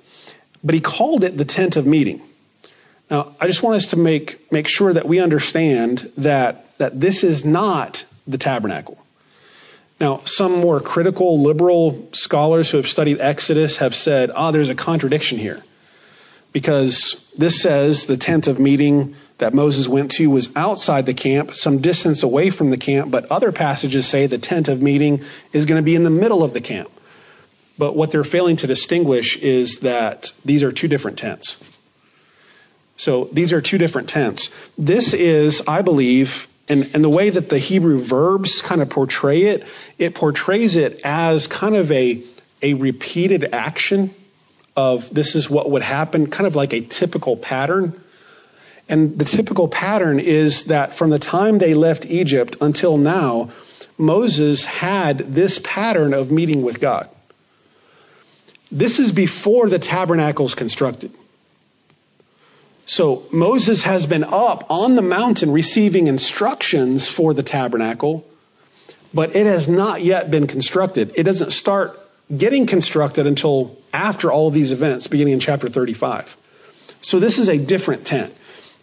but 0.63 0.73
he 0.73 0.81
called 0.81 1.23
it 1.23 1.37
the 1.37 1.45
tent 1.45 1.75
of 1.75 1.85
meeting. 1.85 2.21
Now, 3.09 3.35
I 3.39 3.47
just 3.47 3.63
want 3.63 3.75
us 3.75 3.87
to 3.87 3.95
make, 3.95 4.51
make 4.51 4.67
sure 4.67 4.91
that 4.93 5.07
we 5.07 5.19
understand 5.19 6.11
that, 6.17 6.77
that 6.77 6.99
this 6.99 7.23
is 7.23 7.45
not 7.45 8.05
the 8.25 8.37
tabernacle. 8.37 8.97
Now, 9.99 10.21
some 10.25 10.59
more 10.59 10.79
critical 10.79 11.41
liberal 11.41 12.09
scholars 12.13 12.69
who 12.69 12.77
have 12.77 12.87
studied 12.87 13.19
Exodus 13.19 13.77
have 13.77 13.95
said, 13.95 14.29
ah, 14.31 14.49
oh, 14.49 14.51
there's 14.51 14.69
a 14.69 14.75
contradiction 14.75 15.37
here 15.37 15.63
because 16.57 17.31
this 17.37 17.61
says 17.61 18.05
the 18.05 18.17
tent 18.17 18.47
of 18.47 18.59
meeting 18.59 19.15
that 19.37 19.53
Moses 19.53 19.87
went 19.87 20.09
to 20.13 20.27
was 20.27 20.49
outside 20.55 21.05
the 21.05 21.13
camp, 21.13 21.53
some 21.53 21.77
distance 21.81 22.23
away 22.23 22.49
from 22.49 22.71
the 22.71 22.77
camp, 22.77 23.11
but 23.11 23.27
other 23.31 23.51
passages 23.51 24.07
say 24.07 24.25
the 24.25 24.39
tent 24.39 24.67
of 24.67 24.81
meeting 24.81 25.23
is 25.53 25.67
going 25.67 25.79
to 25.79 25.85
be 25.85 25.93
in 25.93 26.01
the 26.01 26.09
middle 26.09 26.43
of 26.43 26.53
the 26.53 26.59
camp. 26.59 26.89
But 27.77 27.95
what 27.95 28.09
they're 28.09 28.23
failing 28.23 28.55
to 28.55 28.65
distinguish 28.65 29.37
is 29.37 29.81
that 29.81 30.31
these 30.43 30.63
are 30.63 30.71
two 30.71 30.87
different 30.87 31.19
tents. 31.19 31.59
So 32.95 33.25
these 33.31 33.53
are 33.53 33.61
two 33.61 33.77
different 33.77 34.09
tents. 34.09 34.49
This 34.79 35.13
is, 35.13 35.61
I 35.67 35.83
believe, 35.83 36.47
and, 36.67 36.89
and 36.91 37.03
the 37.03 37.09
way 37.09 37.29
that 37.29 37.49
the 37.49 37.59
Hebrew 37.59 38.01
verbs 38.01 38.63
kind 38.63 38.81
of 38.81 38.89
portray 38.89 39.43
it, 39.43 39.63
it 39.99 40.15
portrays 40.15 40.75
it 40.75 41.01
as 41.03 41.45
kind 41.45 41.75
of 41.75 41.91
a, 41.91 42.23
a 42.63 42.73
repeated 42.73 43.47
action 43.53 44.11
of 44.77 45.11
this 45.13 45.35
is 45.35 45.49
what 45.49 45.71
would 45.71 45.81
happen, 45.81 46.27
kind 46.27 46.45
of 46.45 46.55
like 46.55 46.71
a 46.71 46.81
typical 46.81 47.35
pattern. 47.35 47.99
And 48.87 49.17
the 49.17 49.25
typical 49.25 49.67
pattern 49.67 50.19
is 50.19 50.65
that 50.65 50.95
from 50.95 51.09
the 51.09 51.19
time 51.19 51.57
they 51.57 51.73
left 51.73 52.05
Egypt 52.05 52.55
until 52.61 52.97
now, 52.97 53.49
Moses 53.97 54.65
had 54.65 55.33
this 55.33 55.59
pattern 55.63 56.13
of 56.13 56.31
meeting 56.31 56.61
with 56.61 56.79
God. 56.79 57.09
This 58.71 58.99
is 58.99 59.11
before 59.11 59.67
the 59.67 59.79
tabernacle's 59.79 60.53
constructed. 60.53 61.11
So 62.85 63.25
Moses 63.31 63.83
has 63.83 64.05
been 64.05 64.23
up 64.23 64.63
on 64.69 64.95
the 64.95 65.01
mountain 65.01 65.51
receiving 65.51 66.07
instructions 66.07 67.09
for 67.09 67.33
the 67.33 67.43
tabernacle, 67.43 68.25
but 69.13 69.35
it 69.35 69.45
has 69.47 69.67
not 69.67 70.03
yet 70.03 70.29
been 70.29 70.47
constructed. 70.47 71.11
It 71.15 71.23
doesn't 71.23 71.51
start 71.51 71.99
getting 72.35 72.65
constructed 72.65 73.25
until 73.25 73.77
after 73.93 74.31
all 74.31 74.47
of 74.47 74.53
these 74.53 74.71
events, 74.71 75.07
beginning 75.07 75.33
in 75.33 75.39
chapter 75.39 75.69
35. 75.69 76.35
So 77.01 77.19
this 77.19 77.39
is 77.39 77.47
a 77.47 77.57
different 77.57 78.05
tent. 78.05 78.33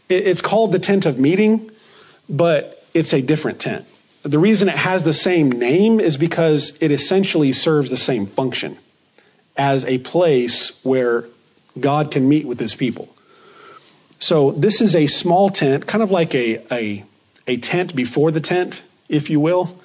It's 0.08 0.40
called 0.40 0.72
the 0.72 0.78
tent 0.78 1.06
of 1.06 1.18
meeting, 1.18 1.70
but 2.28 2.86
it's 2.94 3.12
a 3.12 3.20
different 3.20 3.60
tent. 3.60 3.86
The 4.22 4.38
reason 4.38 4.68
it 4.68 4.76
has 4.76 5.02
the 5.02 5.12
same 5.12 5.50
name 5.50 6.00
is 6.00 6.16
because 6.16 6.76
it 6.80 6.90
essentially 6.90 7.52
serves 7.52 7.90
the 7.90 7.96
same 7.96 8.26
function 8.26 8.78
as 9.56 9.84
a 9.84 9.98
place 9.98 10.72
where 10.82 11.26
God 11.78 12.10
can 12.10 12.28
meet 12.28 12.46
with 12.46 12.58
his 12.58 12.74
people. 12.74 13.14
So 14.18 14.52
this 14.52 14.80
is 14.80 14.96
a 14.96 15.06
small 15.06 15.50
tent, 15.50 15.86
kind 15.86 16.02
of 16.02 16.10
like 16.10 16.34
a, 16.34 16.64
a, 16.72 17.04
a 17.46 17.56
tent 17.58 17.94
before 17.94 18.30
the 18.30 18.40
tent, 18.40 18.82
if 19.08 19.28
you 19.28 19.40
will. 19.40 19.78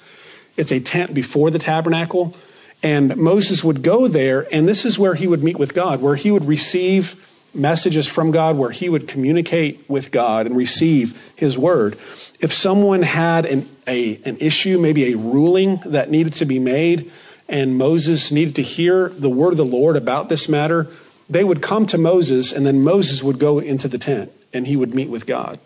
It's 0.56 0.72
a 0.72 0.80
tent 0.80 1.12
before 1.12 1.50
the 1.50 1.58
tabernacle. 1.58 2.34
And 2.82 3.16
Moses 3.16 3.62
would 3.62 3.82
go 3.82 4.08
there, 4.08 4.46
and 4.52 4.66
this 4.66 4.84
is 4.84 4.98
where 4.98 5.14
he 5.14 5.26
would 5.26 5.42
meet 5.42 5.58
with 5.58 5.74
God, 5.74 6.00
where 6.00 6.16
he 6.16 6.30
would 6.30 6.46
receive 6.46 7.14
messages 7.52 8.06
from 8.06 8.30
God, 8.30 8.56
where 8.56 8.70
he 8.70 8.88
would 8.88 9.08
communicate 9.08 9.84
with 9.88 10.10
God 10.10 10.46
and 10.46 10.56
receive 10.56 11.20
his 11.36 11.58
word. 11.58 11.98
If 12.38 12.54
someone 12.54 13.02
had 13.02 13.44
an, 13.44 13.68
a, 13.86 14.20
an 14.24 14.38
issue, 14.38 14.78
maybe 14.78 15.12
a 15.12 15.16
ruling 15.16 15.80
that 15.86 16.10
needed 16.10 16.34
to 16.34 16.44
be 16.44 16.58
made, 16.58 17.10
and 17.48 17.76
Moses 17.76 18.30
needed 18.30 18.56
to 18.56 18.62
hear 18.62 19.08
the 19.10 19.28
word 19.28 19.52
of 19.52 19.56
the 19.56 19.64
Lord 19.64 19.96
about 19.96 20.28
this 20.28 20.48
matter, 20.48 20.88
they 21.28 21.44
would 21.44 21.60
come 21.60 21.86
to 21.86 21.98
Moses, 21.98 22.52
and 22.52 22.64
then 22.64 22.82
Moses 22.82 23.22
would 23.22 23.38
go 23.38 23.58
into 23.58 23.88
the 23.88 23.98
tent 23.98 24.32
and 24.52 24.66
he 24.66 24.76
would 24.76 24.94
meet 24.94 25.08
with 25.08 25.26
God. 25.26 25.60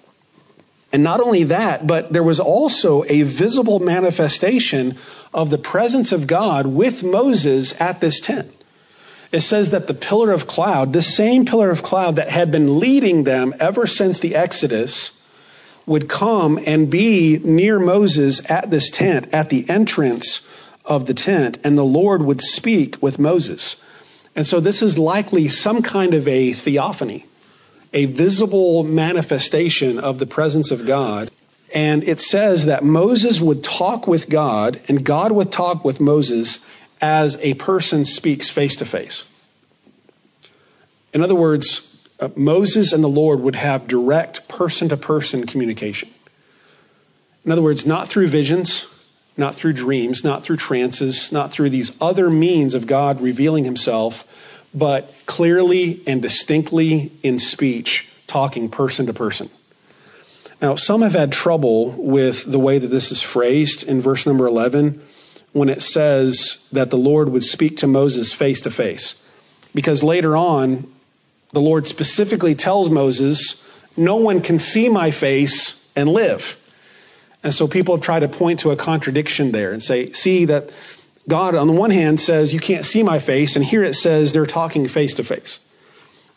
And 0.93 1.03
not 1.03 1.21
only 1.21 1.43
that, 1.45 1.87
but 1.87 2.13
there 2.13 2.23
was 2.23 2.39
also 2.39 3.03
a 3.09 3.23
visible 3.23 3.81
manifestation 3.81 4.97
of 5.35 5.51
the 5.51 5.59
presence 5.59 6.13
of 6.13 6.27
God 6.27 6.67
with 6.69 7.03
Moses 7.03 7.75
at 7.81 8.01
this 8.01 8.21
tent. 8.21 8.51
It 9.33 9.41
says 9.41 9.71
that 9.71 9.89
the 9.89 9.95
pillar 9.95 10.31
of 10.31 10.47
cloud, 10.47 10.93
the 10.93 11.03
same 11.03 11.45
pillar 11.45 11.71
of 11.71 11.83
cloud 11.83 12.15
that 12.17 12.31
had 12.31 12.53
been 12.53 12.79
leading 12.79 13.25
them 13.25 13.53
ever 13.59 13.87
since 13.87 14.21
the 14.21 14.37
Exodus, 14.37 15.21
would 15.87 16.09
come 16.09 16.59
and 16.65 16.89
be 16.89 17.39
near 17.39 17.79
Moses 17.81 18.41
at 18.49 18.71
this 18.71 18.91
tent, 18.91 19.29
at 19.33 19.51
the 19.51 19.69
entrance 19.69 20.43
of 20.85 21.07
the 21.07 21.15
tent, 21.15 21.59
and 21.65 21.77
the 21.77 21.85
Lord 21.85 22.23
would 22.23 22.41
speak 22.41 23.03
with 23.03 23.19
Moses. 23.19 23.77
And 24.37 24.47
so 24.47 24.61
this 24.61 24.83
is 24.83 24.99
likely 24.99 25.49
some 25.49 25.83
kind 25.83 26.15
of 26.15 26.29
a 26.29 26.53
theophany 26.53 27.27
a 27.93 28.07
visible 28.07 28.83
manifestation 28.83 30.01
of 30.01 30.19
the 30.19 30.27
presence 30.27 30.73
of 30.73 30.85
God. 30.85 31.31
And 31.75 32.05
it 32.05 32.21
says 32.21 32.67
that 32.67 32.85
Moses 32.85 33.41
would 33.41 33.65
talk 33.65 34.07
with 34.07 34.29
God 34.29 34.81
and 34.87 35.05
God 35.05 35.33
would 35.33 35.51
talk 35.51 35.85
with 35.85 36.01
Moses 36.01 36.61
as 37.01 37.37
a 37.41 37.55
person 37.55 38.05
speaks 38.05 38.49
face 38.49 38.77
to 38.77 38.87
face. 38.87 39.25
In 41.13 41.21
other 41.21 41.35
words, 41.35 41.99
uh, 42.21 42.29
Moses 42.37 42.93
and 42.93 43.03
the 43.03 43.09
Lord 43.09 43.41
would 43.41 43.57
have 43.57 43.89
direct 43.89 44.47
person 44.47 44.89
to 44.89 44.97
person 44.97 45.47
communication. 45.47 46.09
In 47.45 47.51
other 47.51 47.63
words, 47.63 47.85
not 47.85 48.09
through 48.09 48.29
visions, 48.29 48.87
not 49.37 49.57
through 49.57 49.73
dreams, 49.73 50.23
not 50.23 50.45
through 50.45 50.59
trances, 50.59 51.33
not 51.33 51.51
through 51.51 51.71
these 51.71 51.91
other 52.01 52.31
means 52.31 52.75
of 52.75 52.87
God 52.87 53.21
revealing 53.21 53.65
himself, 53.65 54.25
but 54.73 55.13
clearly 55.27 56.03
and 56.07 56.23
distinctly 56.23 57.11
in 57.25 57.41
speech, 57.41 58.09
talking 58.29 58.71
person 58.71 59.07
to 59.07 59.13
person. 59.13 59.51
Now, 60.63 60.77
some 60.77 61.03
have 61.03 61.13
had 61.13 61.33
trouble 61.33 61.91
with 61.93 62.51
the 62.51 62.59
way 62.59 62.79
that 62.79 62.89
this 62.89 63.11
is 63.11 63.21
phrased 63.21 63.83
in 63.83 64.01
verse 64.01 64.27
number 64.27 64.47
11 64.47 65.03
when 65.53 65.69
it 65.69 65.83
says 65.83 66.59
that 66.73 66.91
the 66.91 66.97
Lord 66.97 67.29
would 67.29 67.45
speak 67.45 67.77
to 67.79 67.87
Moses 67.87 68.33
face 68.33 68.61
to 68.63 68.71
face. 68.71 69.15
Because 69.75 70.03
later 70.03 70.37
on, 70.37 70.91
the 71.53 71.61
Lord 71.61 71.87
specifically 71.87 72.55
tells 72.55 72.91
Moses, 72.91 73.63
No 73.97 74.17
one 74.17 74.41
can 74.41 74.59
see 74.59 74.89
my 74.89 75.11
face 75.11 75.89
and 75.95 76.09
live. 76.09 76.57
And 77.43 77.55
so 77.55 77.69
people 77.69 77.95
have 77.95 78.05
tried 78.05 78.21
to 78.21 78.29
point 78.29 78.61
to 78.61 78.71
a 78.71 78.77
contradiction 78.77 79.53
there 79.53 79.73
and 79.73 79.83
say, 79.83 80.13
see 80.13 80.47
that 80.47 80.71
God, 81.29 81.55
on 81.55 81.67
the 81.67 81.73
one 81.73 81.91
hand, 81.91 82.21
says, 82.21 82.53
You 82.53 82.61
can't 82.61 82.85
see 82.85 83.03
my 83.03 83.19
face, 83.19 83.57
and 83.57 83.65
here 83.65 83.83
it 83.85 83.95
says 83.95 84.33
they're 84.33 84.47
talking 84.47 84.89
face 84.89 85.15
to 85.15 85.25
face. 85.25 85.59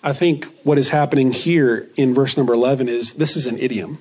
I 0.04 0.14
think 0.14 0.46
what 0.64 0.78
is 0.78 0.90
happening 0.90 1.32
here 1.32 1.90
in 1.98 2.14
verse 2.14 2.38
number 2.38 2.54
11 2.54 2.88
is 2.88 3.14
this 3.14 3.36
is 3.36 3.48
an 3.48 3.58
idiom. 3.58 4.00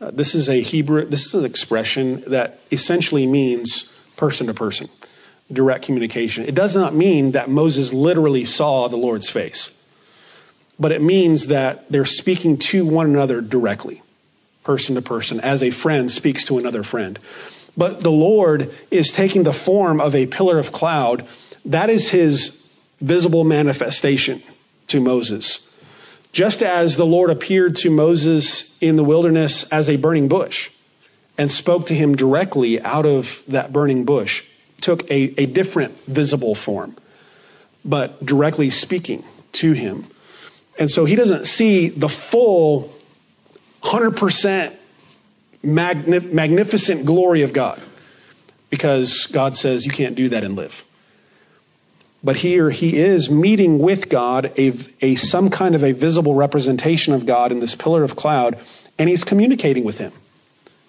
This 0.00 0.34
is 0.34 0.48
a 0.48 0.60
Hebrew, 0.60 1.04
this 1.04 1.26
is 1.26 1.34
an 1.34 1.44
expression 1.44 2.24
that 2.26 2.60
essentially 2.72 3.26
means 3.26 3.88
person 4.16 4.46
to 4.46 4.54
person, 4.54 4.88
direct 5.52 5.84
communication. 5.84 6.44
It 6.44 6.54
does 6.54 6.74
not 6.74 6.94
mean 6.94 7.32
that 7.32 7.50
Moses 7.50 7.92
literally 7.92 8.44
saw 8.44 8.88
the 8.88 8.96
Lord's 8.96 9.28
face 9.28 9.70
but 10.80 10.92
it 10.92 11.02
means 11.02 11.48
that 11.48 11.84
they're 11.92 12.06
speaking 12.06 12.56
to 12.56 12.86
one 12.86 13.06
another 13.06 13.42
directly, 13.42 14.02
person 14.64 14.94
to 14.94 15.02
person, 15.02 15.38
as 15.38 15.62
a 15.62 15.70
friend 15.70 16.10
speaks 16.10 16.42
to 16.46 16.56
another 16.56 16.82
friend. 16.82 17.18
But 17.76 18.00
the 18.00 18.10
Lord 18.10 18.74
is 18.90 19.12
taking 19.12 19.42
the 19.42 19.52
form 19.52 20.00
of 20.00 20.14
a 20.14 20.26
pillar 20.26 20.58
of 20.58 20.72
cloud. 20.72 21.28
That 21.66 21.90
is 21.90 22.08
his 22.08 22.66
visible 23.00 23.44
manifestation 23.44 24.42
to 24.86 25.00
Moses. 25.00 25.60
Just 26.32 26.62
as 26.62 26.96
the 26.96 27.06
Lord 27.06 27.30
appeared 27.30 27.76
to 27.76 27.90
Moses 27.90 28.76
in 28.80 28.96
the 28.96 29.04
wilderness 29.04 29.64
as 29.64 29.88
a 29.88 29.96
burning 29.96 30.28
bush 30.28 30.70
and 31.36 31.50
spoke 31.50 31.86
to 31.86 31.94
him 31.94 32.14
directly 32.14 32.80
out 32.80 33.06
of 33.06 33.42
that 33.48 33.72
burning 33.72 34.04
bush, 34.04 34.44
took 34.80 35.10
a, 35.10 35.34
a 35.40 35.46
different 35.46 35.98
visible 36.06 36.54
form, 36.54 36.96
but 37.84 38.24
directly 38.24 38.70
speaking 38.70 39.24
to 39.52 39.72
him. 39.72 40.06
And 40.78 40.90
so 40.90 41.04
he 41.04 41.16
doesn't 41.16 41.46
see 41.46 41.88
the 41.88 42.08
full 42.08 42.94
100% 43.82 44.76
magni- 45.62 46.20
magnificent 46.20 47.04
glory 47.04 47.42
of 47.42 47.52
God 47.52 47.80
because 48.70 49.26
God 49.26 49.56
says 49.56 49.84
you 49.84 49.92
can't 49.92 50.14
do 50.14 50.28
that 50.28 50.44
and 50.44 50.54
live. 50.54 50.84
But 52.22 52.36
here 52.36 52.70
he 52.70 52.98
is 52.98 53.30
meeting 53.30 53.78
with 53.78 54.08
God, 54.08 54.52
a, 54.58 54.74
a, 55.00 55.14
some 55.16 55.48
kind 55.48 55.74
of 55.74 55.82
a 55.82 55.92
visible 55.92 56.34
representation 56.34 57.14
of 57.14 57.24
God 57.24 57.50
in 57.50 57.60
this 57.60 57.74
pillar 57.74 58.04
of 58.04 58.14
cloud, 58.14 58.58
and 58.98 59.08
he's 59.08 59.24
communicating 59.24 59.84
with 59.84 59.98
him 59.98 60.12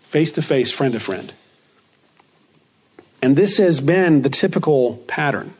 face 0.09 0.31
to 0.33 0.41
face, 0.41 0.71
friend 0.71 0.93
to 0.93 0.99
friend. 0.99 1.33
And 3.21 3.37
this 3.37 3.57
has 3.59 3.79
been 3.79 4.23
the 4.23 4.29
typical 4.29 4.97
pattern. 5.07 5.53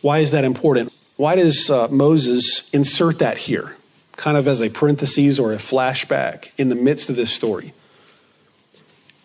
Why 0.00 0.18
is 0.18 0.32
that 0.32 0.42
important? 0.42 0.92
Why 1.16 1.36
does 1.36 1.70
uh, 1.70 1.86
Moses 1.88 2.68
insert 2.72 3.20
that 3.20 3.38
here, 3.38 3.76
kind 4.16 4.36
of 4.36 4.48
as 4.48 4.60
a 4.60 4.70
parenthesis 4.70 5.38
or 5.38 5.52
a 5.52 5.58
flashback 5.58 6.48
in 6.58 6.68
the 6.68 6.74
midst 6.74 7.10
of 7.10 7.16
this 7.16 7.30
story? 7.30 7.74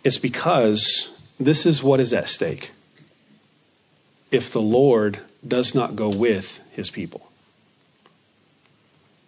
It's 0.03 0.19
because 0.19 1.09
this 1.39 1.65
is 1.65 1.81
what 1.81 1.99
is 1.99 2.13
at 2.13 2.29
stake 2.29 2.71
if 4.31 4.51
the 4.51 4.61
Lord 4.61 5.19
does 5.45 5.75
not 5.75 5.95
go 5.95 6.09
with 6.09 6.59
his 6.71 6.89
people. 6.89 7.29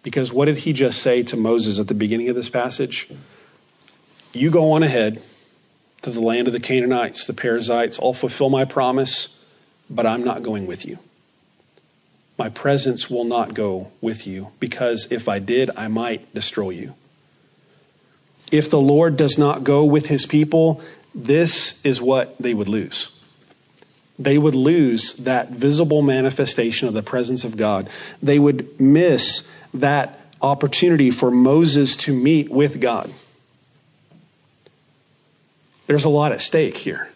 Because 0.02 0.32
what 0.32 0.46
did 0.46 0.58
he 0.58 0.72
just 0.72 1.00
say 1.02 1.22
to 1.24 1.36
Moses 1.36 1.78
at 1.78 1.88
the 1.88 1.94
beginning 1.94 2.28
of 2.28 2.36
this 2.36 2.48
passage? 2.48 3.08
You 4.32 4.50
go 4.50 4.72
on 4.72 4.82
ahead 4.82 5.22
to 6.02 6.10
the 6.10 6.20
land 6.20 6.46
of 6.46 6.52
the 6.52 6.60
Canaanites, 6.60 7.26
the 7.26 7.32
Perizzites. 7.32 7.98
I'll 8.02 8.12
fulfill 8.12 8.50
my 8.50 8.64
promise, 8.64 9.28
but 9.88 10.06
I'm 10.06 10.24
not 10.24 10.42
going 10.42 10.66
with 10.66 10.84
you 10.84 10.98
my 12.36 12.48
presence 12.48 13.08
will 13.08 13.24
not 13.24 13.54
go 13.54 13.92
with 14.00 14.26
you, 14.26 14.50
because 14.58 15.06
if 15.10 15.28
I 15.28 15.38
did, 15.38 15.70
I 15.76 15.88
might 15.88 16.32
destroy 16.34 16.70
you. 16.70 16.94
If 18.50 18.70
the 18.70 18.80
Lord 18.80 19.16
does 19.16 19.38
not 19.38 19.64
go 19.64 19.84
with 19.84 20.06
his 20.06 20.26
people, 20.26 20.82
this 21.14 21.80
is 21.84 22.02
what 22.02 22.36
they 22.38 22.54
would 22.54 22.68
lose. 22.68 23.10
They 24.18 24.38
would 24.38 24.54
lose 24.54 25.14
that 25.14 25.50
visible 25.50 26.02
manifestation 26.02 26.86
of 26.86 26.94
the 26.94 27.02
presence 27.02 27.44
of 27.44 27.56
God. 27.56 27.88
They 28.22 28.38
would 28.38 28.80
miss 28.80 29.46
that 29.72 30.20
opportunity 30.40 31.10
for 31.10 31.30
Moses 31.30 31.96
to 31.96 32.14
meet 32.14 32.50
with 32.50 32.80
God. 32.80 33.12
There's 35.86 36.04
a 36.04 36.08
lot 36.08 36.32
at 36.32 36.40
stake 36.40 36.76
here. 36.76 37.08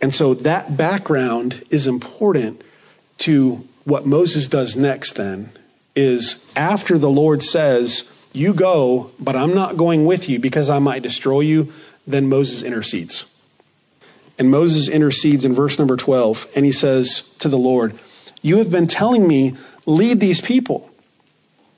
And 0.00 0.14
so 0.14 0.34
that 0.34 0.76
background 0.76 1.64
is 1.70 1.86
important 1.86 2.62
to 3.18 3.66
what 3.84 4.06
Moses 4.06 4.48
does 4.48 4.76
next, 4.76 5.12
then, 5.12 5.50
is 5.94 6.44
after 6.54 6.98
the 6.98 7.08
Lord 7.10 7.42
says, 7.42 8.08
You 8.32 8.52
go, 8.52 9.10
but 9.18 9.36
I'm 9.36 9.54
not 9.54 9.76
going 9.76 10.04
with 10.04 10.28
you 10.28 10.38
because 10.38 10.68
I 10.68 10.78
might 10.78 11.02
destroy 11.02 11.40
you, 11.40 11.72
then 12.06 12.28
Moses 12.28 12.62
intercedes. 12.62 13.24
And 14.38 14.50
Moses 14.50 14.88
intercedes 14.88 15.44
in 15.44 15.54
verse 15.54 15.78
number 15.78 15.96
12, 15.96 16.48
and 16.54 16.66
he 16.66 16.72
says 16.72 17.22
to 17.38 17.48
the 17.48 17.58
Lord, 17.58 17.98
You 18.42 18.58
have 18.58 18.70
been 18.70 18.86
telling 18.86 19.26
me, 19.26 19.56
lead 19.86 20.20
these 20.20 20.40
people, 20.40 20.90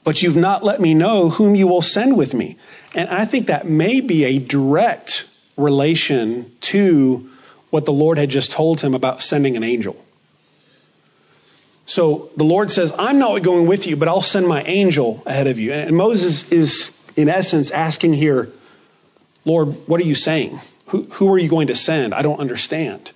but 0.02 0.22
you've 0.22 0.36
not 0.36 0.64
let 0.64 0.80
me 0.80 0.94
know 0.94 1.28
whom 1.28 1.54
you 1.54 1.68
will 1.68 1.82
send 1.82 2.16
with 2.16 2.34
me. 2.34 2.56
And 2.94 3.08
I 3.08 3.26
think 3.26 3.46
that 3.46 3.68
may 3.68 4.00
be 4.00 4.24
a 4.24 4.38
direct 4.38 5.26
relation 5.56 6.50
to 6.62 7.30
what 7.70 7.84
the 7.84 7.92
Lord 7.92 8.18
had 8.18 8.30
just 8.30 8.50
told 8.50 8.80
him 8.80 8.94
about 8.94 9.22
sending 9.22 9.56
an 9.56 9.62
angel. 9.62 9.96
So 11.84 12.30
the 12.36 12.44
Lord 12.44 12.70
says, 12.70 12.92
I'm 12.98 13.18
not 13.18 13.42
going 13.42 13.66
with 13.66 13.86
you, 13.86 13.96
but 13.96 14.08
I'll 14.08 14.22
send 14.22 14.46
my 14.46 14.62
angel 14.62 15.22
ahead 15.26 15.46
of 15.46 15.58
you. 15.58 15.72
And 15.72 15.96
Moses 15.96 16.50
is, 16.50 16.96
in 17.16 17.28
essence, 17.28 17.70
asking 17.70 18.14
here, 18.14 18.50
Lord, 19.44 19.68
what 19.88 20.00
are 20.00 20.04
you 20.04 20.14
saying? 20.14 20.60
Who, 20.88 21.04
who 21.04 21.32
are 21.32 21.38
you 21.38 21.48
going 21.48 21.68
to 21.68 21.76
send? 21.76 22.14
I 22.14 22.22
don't 22.22 22.40
understand. 22.40 23.12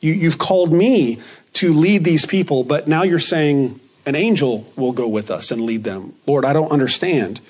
You, 0.00 0.12
you've 0.12 0.38
called 0.38 0.72
me 0.72 1.20
to 1.54 1.72
lead 1.72 2.04
these 2.04 2.26
people, 2.26 2.64
but 2.64 2.88
now 2.88 3.02
you're 3.02 3.18
saying 3.18 3.80
an 4.06 4.14
angel 4.14 4.70
will 4.76 4.92
go 4.92 5.08
with 5.08 5.30
us 5.30 5.50
and 5.50 5.62
lead 5.62 5.84
them. 5.84 6.14
Lord, 6.26 6.44
I 6.44 6.52
don't 6.52 6.70
understand. 6.70 7.40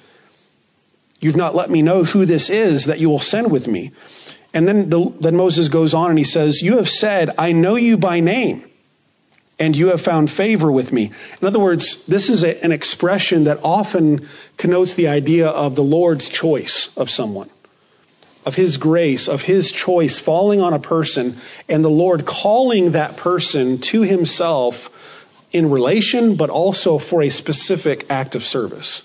You've 1.21 1.37
not 1.37 1.55
let 1.55 1.71
me 1.71 1.83
know 1.83 2.05
who 2.05 2.27
this 2.27 2.51
is 2.51 2.85
that 2.85 2.99
you 2.99 3.09
will 3.09 3.21
send 3.21 3.51
with 3.51 3.67
me. 3.67 3.93
And 4.53 4.69
then, 4.69 4.89
the, 4.89 5.13
then 5.21 5.37
Moses 5.37 5.69
goes 5.69 5.95
on 5.95 6.11
and 6.11 6.19
he 6.19 6.25
says, 6.25 6.63
You 6.63 6.77
have 6.77 6.89
said, 6.89 7.35
I 7.37 7.53
know 7.53 7.75
you 7.75 7.97
by 7.97 8.21
name 8.21 8.65
and 9.59 9.77
you 9.77 9.89
have 9.89 10.01
found 10.01 10.31
favor 10.31 10.71
with 10.71 10.93
me. 10.93 11.13
In 11.41 11.47
other 11.47 11.59
words, 11.61 12.05
this 12.07 12.29
is 12.29 12.45
a, 12.45 12.63
an 12.65 12.73
expression 12.73 13.45
that 13.45 13.61
often 13.63 14.29
connotes 14.57 14.95
the 14.95 15.09
idea 15.09 15.49
of 15.49 15.75
the 15.75 15.83
Lord's 15.83 16.29
choice 16.29 16.91
of 16.97 17.11
someone, 17.11 17.51
of 18.45 18.55
his 18.55 18.77
grace, 18.77 19.29
of 19.29 19.43
his 19.43 19.73
choice 19.73 20.19
falling 20.19 20.61
on 20.61 20.73
a 20.73 20.79
person, 20.79 21.39
and 21.69 21.85
the 21.85 21.91
Lord 21.91 22.27
calling 22.27 22.93
that 22.93 23.17
person 23.17 23.79
to 23.79 24.03
himself 24.03 24.91
in 25.53 25.71
relation, 25.71 26.37
but 26.37 26.51
also 26.51 26.99
for 26.99 27.23
a 27.23 27.31
specific 27.31 28.05
act 28.11 28.35
of 28.35 28.45
service. 28.45 29.03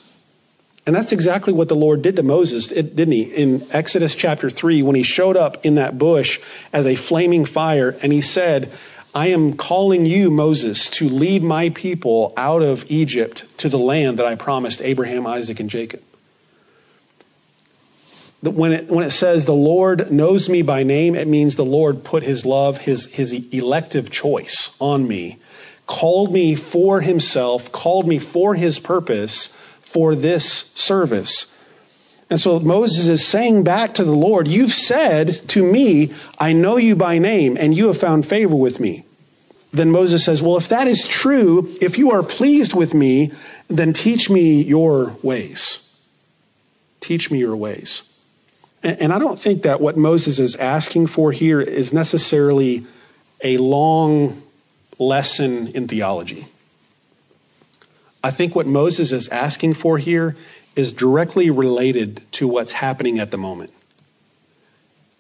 And 0.86 0.96
that's 0.96 1.12
exactly 1.12 1.54
what 1.54 1.68
the 1.68 1.76
Lord 1.76 2.02
did 2.02 2.16
to 2.16 2.24
Moses, 2.24 2.70
didn't 2.70 3.12
he? 3.12 3.22
In 3.22 3.68
Exodus 3.70 4.16
chapter 4.16 4.50
3, 4.50 4.82
when 4.82 4.96
he 4.96 5.04
showed 5.04 5.38
up 5.38 5.64
in 5.64 5.76
that 5.76 6.00
bush 6.00 6.40
as 6.74 6.88
a 6.88 6.96
flaming 6.96 7.46
fire, 7.46 7.96
and 8.02 8.12
he 8.12 8.22
said, 8.22 8.72
I 9.14 9.28
am 9.28 9.56
calling 9.56 10.06
you, 10.06 10.32
Moses, 10.32 10.90
to 10.92 11.08
lead 11.08 11.44
my 11.44 11.70
people 11.70 12.34
out 12.38 12.62
of 12.62 12.86
Egypt 12.90 13.46
to 13.58 13.70
the 13.70 13.78
land 13.78 14.18
that 14.20 14.26
I 14.26 14.36
promised 14.36 14.82
Abraham, 14.82 15.28
Isaac, 15.28 15.60
and 15.60 15.70
Jacob. 15.70 16.02
When 18.42 18.72
it, 18.72 18.90
when 18.90 19.06
it 19.06 19.12
says 19.12 19.44
the 19.44 19.54
Lord 19.54 20.12
knows 20.12 20.48
me 20.48 20.62
by 20.62 20.84
name, 20.84 21.16
it 21.16 21.28
means 21.28 21.56
the 21.56 21.66
Lord 21.66 22.06
put 22.06 22.24
his 22.24 22.46
love, 22.46 22.78
his, 22.78 23.06
his 23.08 23.34
elective 23.34 24.10
choice 24.10 24.72
on 24.80 25.08
me, 25.08 25.40
called 25.88 26.32
me 26.32 26.56
for 26.56 27.02
himself, 27.02 27.72
called 27.72 28.08
me 28.08 28.18
for 28.18 28.56
his 28.56 28.80
purpose, 28.80 29.50
for 29.82 30.16
this 30.16 30.72
service. 30.76 31.48
And 32.30 32.40
so 32.40 32.60
Moses 32.60 33.08
is 33.08 33.28
saying 33.28 33.64
back 33.64 33.96
to 33.96 34.04
the 34.04 34.12
Lord, 34.12 34.48
You've 34.48 34.74
said 34.74 35.48
to 35.50 35.64
me, 35.64 36.14
I 36.38 36.54
know 36.54 36.78
you 36.78 36.96
by 36.96 37.18
name, 37.18 37.58
and 37.60 37.76
you 37.76 37.88
have 37.88 38.00
found 38.00 38.28
favor 38.28 38.56
with 38.56 38.80
me. 38.80 39.04
Then 39.74 39.92
Moses 39.92 40.24
says, 40.24 40.42
Well, 40.42 40.58
if 40.58 40.70
that 40.70 40.88
is 40.88 41.06
true, 41.06 41.76
if 41.82 41.98
you 41.98 42.12
are 42.12 42.24
pleased 42.24 42.74
with 42.74 42.94
me, 42.94 43.34
then 43.68 43.94
teach 43.94 44.30
me 44.30 44.62
your 44.62 45.18
ways. 45.22 45.80
Teach 47.02 47.32
me 47.32 47.40
your 47.40 47.56
ways. 47.56 48.04
And 48.82 49.12
I 49.12 49.20
don't 49.20 49.38
think 49.38 49.64
that 49.64 49.82
what 49.82 49.98
Moses 49.98 50.40
is 50.40 50.56
asking 50.56 51.08
for 51.08 51.32
here 51.32 51.60
is 51.60 51.92
necessarily 51.92 52.86
a 53.44 53.58
long 53.58 54.42
lesson 54.98 55.68
in 55.70 55.88
theology. 55.88 56.48
I 58.24 58.32
think 58.32 58.56
what 58.56 58.68
Moses 58.68 59.12
is 59.12 59.28
asking 59.30 59.76
for 59.76 59.98
here 59.98 60.36
is 60.76 60.94
directly 60.94 61.50
related 61.50 62.22
to 62.34 62.48
what's 62.48 62.74
happening 62.74 63.20
at 63.20 63.32
the 63.32 63.38
moment. 63.38 63.74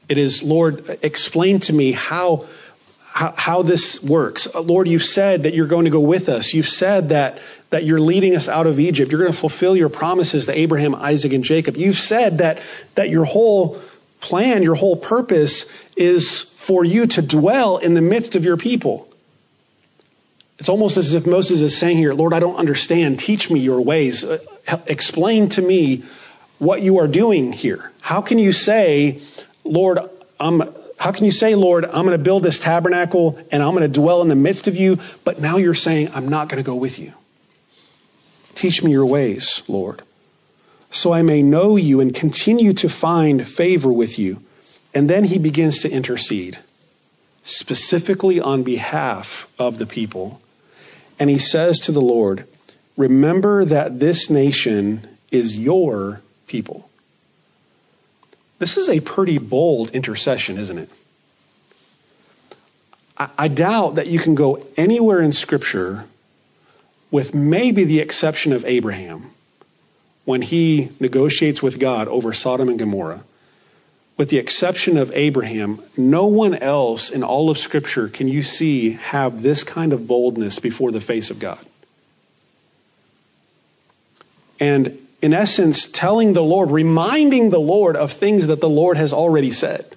It 0.07 0.17
is, 0.17 0.41
Lord, 0.41 0.99
explain 1.01 1.59
to 1.61 1.73
me 1.73 1.91
how, 1.91 2.45
how, 3.11 3.33
how, 3.35 3.61
this 3.63 4.01
works. 4.01 4.47
Lord, 4.53 4.87
you've 4.87 5.03
said 5.03 5.43
that 5.43 5.53
you're 5.53 5.67
going 5.67 5.85
to 5.85 5.91
go 5.91 5.99
with 5.99 6.29
us. 6.29 6.53
You've 6.53 6.69
said 6.69 7.09
that, 7.09 7.39
that 7.69 7.83
you're 7.83 7.99
leading 7.99 8.35
us 8.35 8.47
out 8.47 8.67
of 8.67 8.79
Egypt. 8.79 9.11
You're 9.11 9.19
going 9.19 9.31
to 9.31 9.37
fulfill 9.37 9.75
your 9.75 9.89
promises 9.89 10.45
to 10.45 10.57
Abraham, 10.57 10.95
Isaac, 10.95 11.33
and 11.33 11.43
Jacob. 11.43 11.75
You've 11.75 11.99
said 11.99 12.37
that, 12.37 12.61
that 12.95 13.09
your 13.09 13.25
whole 13.25 13.81
plan, 14.21 14.63
your 14.63 14.75
whole 14.75 14.95
purpose 14.95 15.65
is 15.95 16.41
for 16.41 16.85
you 16.85 17.07
to 17.07 17.21
dwell 17.21 17.77
in 17.77 17.93
the 17.93 18.01
midst 18.01 18.35
of 18.35 18.45
your 18.45 18.57
people. 18.57 19.09
It's 20.59 20.69
almost 20.69 20.97
as 20.97 21.13
if 21.13 21.25
Moses 21.25 21.61
is 21.61 21.77
saying 21.77 21.97
here, 21.97 22.13
Lord, 22.13 22.33
I 22.33 22.39
don't 22.39 22.57
understand. 22.57 23.17
Teach 23.17 23.49
me 23.49 23.59
your 23.59 23.81
ways. 23.81 24.25
Uh, 24.25 24.39
explain 24.85 25.49
to 25.49 25.61
me 25.61 26.03
what 26.59 26.81
you 26.81 26.99
are 26.99 27.07
doing 27.07 27.53
here. 27.53 27.91
How 28.01 28.21
can 28.21 28.37
you 28.37 28.51
say, 28.51 29.21
Lord, 29.63 29.99
I'm, 30.39 30.61
how 30.99 31.13
can 31.13 31.23
you 31.23 31.31
say, 31.31 31.55
Lord, 31.55 31.85
I'm 31.85 32.05
going 32.05 32.09
to 32.09 32.17
build 32.17 32.43
this 32.43 32.59
tabernacle 32.59 33.39
and 33.51 33.63
I'm 33.63 33.73
going 33.73 33.89
to 33.89 33.99
dwell 33.99 34.21
in 34.21 34.27
the 34.27 34.35
midst 34.35 34.67
of 34.67 34.75
you, 34.75 34.99
but 35.23 35.39
now 35.39 35.55
you're 35.55 35.73
saying, 35.73 36.11
I'm 36.13 36.27
not 36.27 36.49
going 36.49 36.61
to 36.61 36.67
go 36.67 36.75
with 36.75 36.99
you? 36.99 37.13
Teach 38.53 38.83
me 38.83 38.91
your 38.91 39.05
ways, 39.05 39.63
Lord, 39.69 40.01
so 40.91 41.13
I 41.13 41.21
may 41.21 41.41
know 41.41 41.77
you 41.77 42.01
and 42.01 42.13
continue 42.13 42.73
to 42.73 42.89
find 42.89 43.47
favor 43.47 43.89
with 43.89 44.19
you. 44.19 44.43
And 44.93 45.09
then 45.09 45.23
he 45.23 45.37
begins 45.37 45.79
to 45.79 45.89
intercede, 45.89 46.59
specifically 47.43 48.41
on 48.41 48.63
behalf 48.63 49.47
of 49.57 49.77
the 49.77 49.85
people. 49.85 50.41
And 51.17 51.29
he 51.29 51.39
says 51.39 51.79
to 51.81 51.93
the 51.93 52.01
Lord, 52.01 52.45
Remember 52.97 53.63
that 53.63 53.99
this 54.01 54.29
nation 54.29 55.07
is 55.31 55.55
your 55.55 56.21
people. 56.47 56.88
This 58.59 58.77
is 58.77 58.89
a 58.89 58.99
pretty 58.99 59.37
bold 59.37 59.89
intercession, 59.91 60.57
isn't 60.57 60.77
it? 60.77 60.89
I, 63.37 63.49
doubt 63.49 63.95
that 63.95 64.07
you 64.07 64.17
can 64.17 64.33
go 64.33 64.65
anywhere 64.77 65.19
in 65.19 65.33
Scripture, 65.33 66.05
with 67.11 67.33
maybe 67.33 67.83
the 67.83 67.99
exception 67.99 68.53
of 68.53 68.63
Abraham, 68.63 69.31
when 70.23 70.41
he 70.41 70.91
negotiates 71.01 71.61
with 71.61 71.79
God 71.79 72.07
over 72.07 72.31
Sodom 72.31 72.69
and 72.69 72.79
Gomorrah, 72.79 73.23
with 74.15 74.29
the 74.29 74.37
exception 74.37 74.95
of 74.95 75.11
Abraham, 75.13 75.81
no 75.97 76.27
one 76.27 76.55
else 76.55 77.09
in 77.09 77.23
all 77.23 77.49
of 77.49 77.57
Scripture 77.57 78.07
can 78.07 78.29
you 78.29 78.41
see 78.43 78.91
have 78.91 79.41
this 79.41 79.65
kind 79.65 79.91
of 79.91 80.07
boldness 80.07 80.59
before 80.59 80.91
the 80.91 81.01
face 81.01 81.29
of 81.29 81.39
God. 81.39 81.65
And 84.61 84.97
in 85.21 85.33
essence, 85.33 85.87
telling 85.87 86.33
the 86.33 86.43
Lord, 86.43 86.71
reminding 86.71 87.49
the 87.49 87.59
Lord 87.59 87.95
of 87.95 88.11
things 88.11 88.47
that 88.47 88.61
the 88.61 88.69
Lord 88.69 88.97
has 88.97 89.11
already 89.11 89.51
said. 89.51 89.95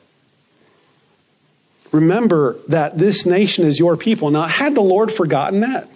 Remember 1.93 2.57
that 2.69 2.99
this 2.99 3.27
nation 3.27 3.65
is 3.65 3.79
your 3.79 3.97
people. 3.97 4.31
Now, 4.31 4.47
had 4.47 4.75
the 4.75 4.81
Lord 4.81 5.13
forgotten 5.13 5.61
that? 5.61 5.89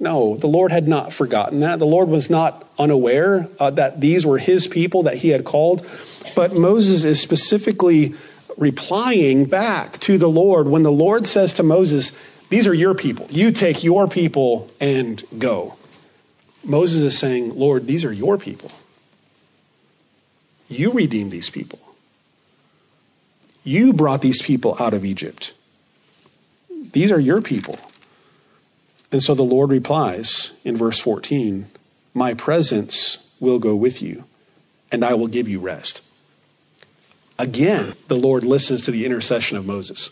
No, 0.00 0.38
the 0.38 0.46
Lord 0.46 0.72
had 0.72 0.88
not 0.88 1.12
forgotten 1.12 1.60
that. 1.60 1.78
The 1.78 1.86
Lord 1.86 2.08
was 2.08 2.30
not 2.30 2.66
unaware 2.78 3.46
uh, 3.60 3.70
that 3.72 4.00
these 4.00 4.24
were 4.24 4.38
his 4.38 4.66
people 4.66 5.02
that 5.02 5.18
he 5.18 5.28
had 5.28 5.44
called. 5.44 5.86
But 6.34 6.54
Moses 6.54 7.04
is 7.04 7.20
specifically 7.20 8.14
replying 8.56 9.44
back 9.44 10.00
to 10.00 10.16
the 10.16 10.28
Lord 10.28 10.68
when 10.68 10.82
the 10.82 10.90
Lord 10.90 11.26
says 11.26 11.52
to 11.54 11.62
Moses, 11.62 12.12
These 12.48 12.66
are 12.66 12.74
your 12.74 12.94
people. 12.94 13.26
You 13.30 13.52
take 13.52 13.84
your 13.84 14.08
people 14.08 14.70
and 14.80 15.22
go. 15.38 15.76
Moses 16.62 17.02
is 17.02 17.18
saying, 17.18 17.56
Lord, 17.56 17.86
these 17.86 18.04
are 18.04 18.12
your 18.12 18.38
people. 18.38 18.70
You 20.68 20.92
redeemed 20.92 21.30
these 21.30 21.50
people. 21.50 21.80
You 23.64 23.92
brought 23.92 24.22
these 24.22 24.42
people 24.42 24.76
out 24.78 24.94
of 24.94 25.04
Egypt. 25.04 25.52
These 26.92 27.10
are 27.12 27.20
your 27.20 27.42
people. 27.42 27.78
And 29.12 29.22
so 29.22 29.34
the 29.34 29.42
Lord 29.42 29.70
replies 29.70 30.52
in 30.64 30.76
verse 30.76 30.98
14 30.98 31.70
My 32.14 32.34
presence 32.34 33.18
will 33.40 33.58
go 33.58 33.74
with 33.74 34.00
you, 34.00 34.24
and 34.92 35.04
I 35.04 35.14
will 35.14 35.26
give 35.26 35.48
you 35.48 35.58
rest. 35.58 36.02
Again, 37.38 37.94
the 38.08 38.16
Lord 38.16 38.44
listens 38.44 38.84
to 38.84 38.90
the 38.90 39.06
intercession 39.06 39.56
of 39.56 39.66
Moses. 39.66 40.10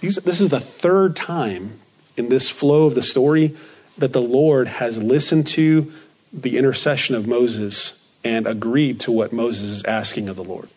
this 0.00 0.40
is 0.40 0.48
the 0.48 0.60
third 0.60 1.14
time 1.14 1.80
in 2.16 2.28
this 2.28 2.50
flow 2.50 2.86
of 2.86 2.94
the 2.94 3.02
story 3.02 3.56
that 3.98 4.12
the 4.12 4.22
Lord 4.22 4.68
has 4.68 5.02
listened 5.02 5.46
to 5.48 5.92
the 6.32 6.56
intercession 6.56 7.14
of 7.14 7.26
Moses 7.26 7.94
and 8.24 8.46
agreed 8.46 9.00
to 9.00 9.12
what 9.12 9.32
Moses 9.32 9.70
is 9.70 9.84
asking 9.84 10.28
of 10.28 10.36
the 10.36 10.44
Lord. 10.44 10.68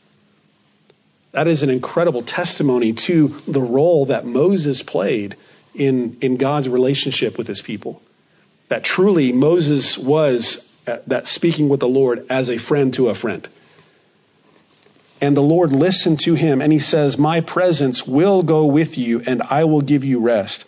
That 1.32 1.48
is 1.48 1.64
an 1.64 1.70
incredible 1.70 2.24
testimony 2.24 2.94
to 2.94 3.30
the 3.48 3.62
role 3.62 4.06
that 4.08 4.26
Moses 4.26 4.84
played 4.84 5.38
in, 5.74 6.18
in 6.22 6.38
God's 6.38 6.68
relationship 6.68 7.38
with 7.38 7.48
his 7.48 7.62
people. 7.62 8.02
That 8.68 8.84
truly 8.84 9.32
Moses 9.32 9.98
was 9.98 10.74
uh, 10.88 10.98
that 11.08 11.28
speaking 11.28 11.70
with 11.70 11.80
the 11.80 11.88
Lord 11.88 12.26
as 12.30 12.50
a 12.50 12.58
friend 12.58 12.94
to 12.96 13.10
a 13.10 13.16
friend. 13.16 13.48
And 15.22 15.38
the 15.38 15.42
Lord 15.42 15.72
listened 15.72 16.20
to 16.22 16.34
him 16.34 16.62
and 16.62 16.74
he 16.74 16.80
says, 16.80 17.18
My 17.18 17.42
presence 17.42 18.08
will 18.08 18.42
go 18.42 18.66
with 18.66 18.98
you 18.98 19.22
and 19.26 19.42
I 19.44 19.64
will 19.66 19.82
give 19.82 20.04
you 20.04 20.20
rest. 20.20 20.66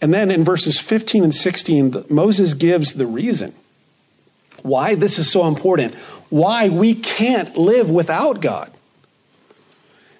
And 0.00 0.12
then 0.12 0.30
in 0.30 0.44
verses 0.44 0.78
15 0.78 1.24
and 1.24 1.34
16, 1.34 2.04
Moses 2.08 2.54
gives 2.54 2.94
the 2.94 3.06
reason 3.06 3.54
why 4.62 4.94
this 4.94 5.18
is 5.18 5.30
so 5.30 5.46
important, 5.46 5.94
why 6.28 6.68
we 6.68 6.94
can't 6.94 7.56
live 7.56 7.90
without 7.90 8.40
God. 8.40 8.70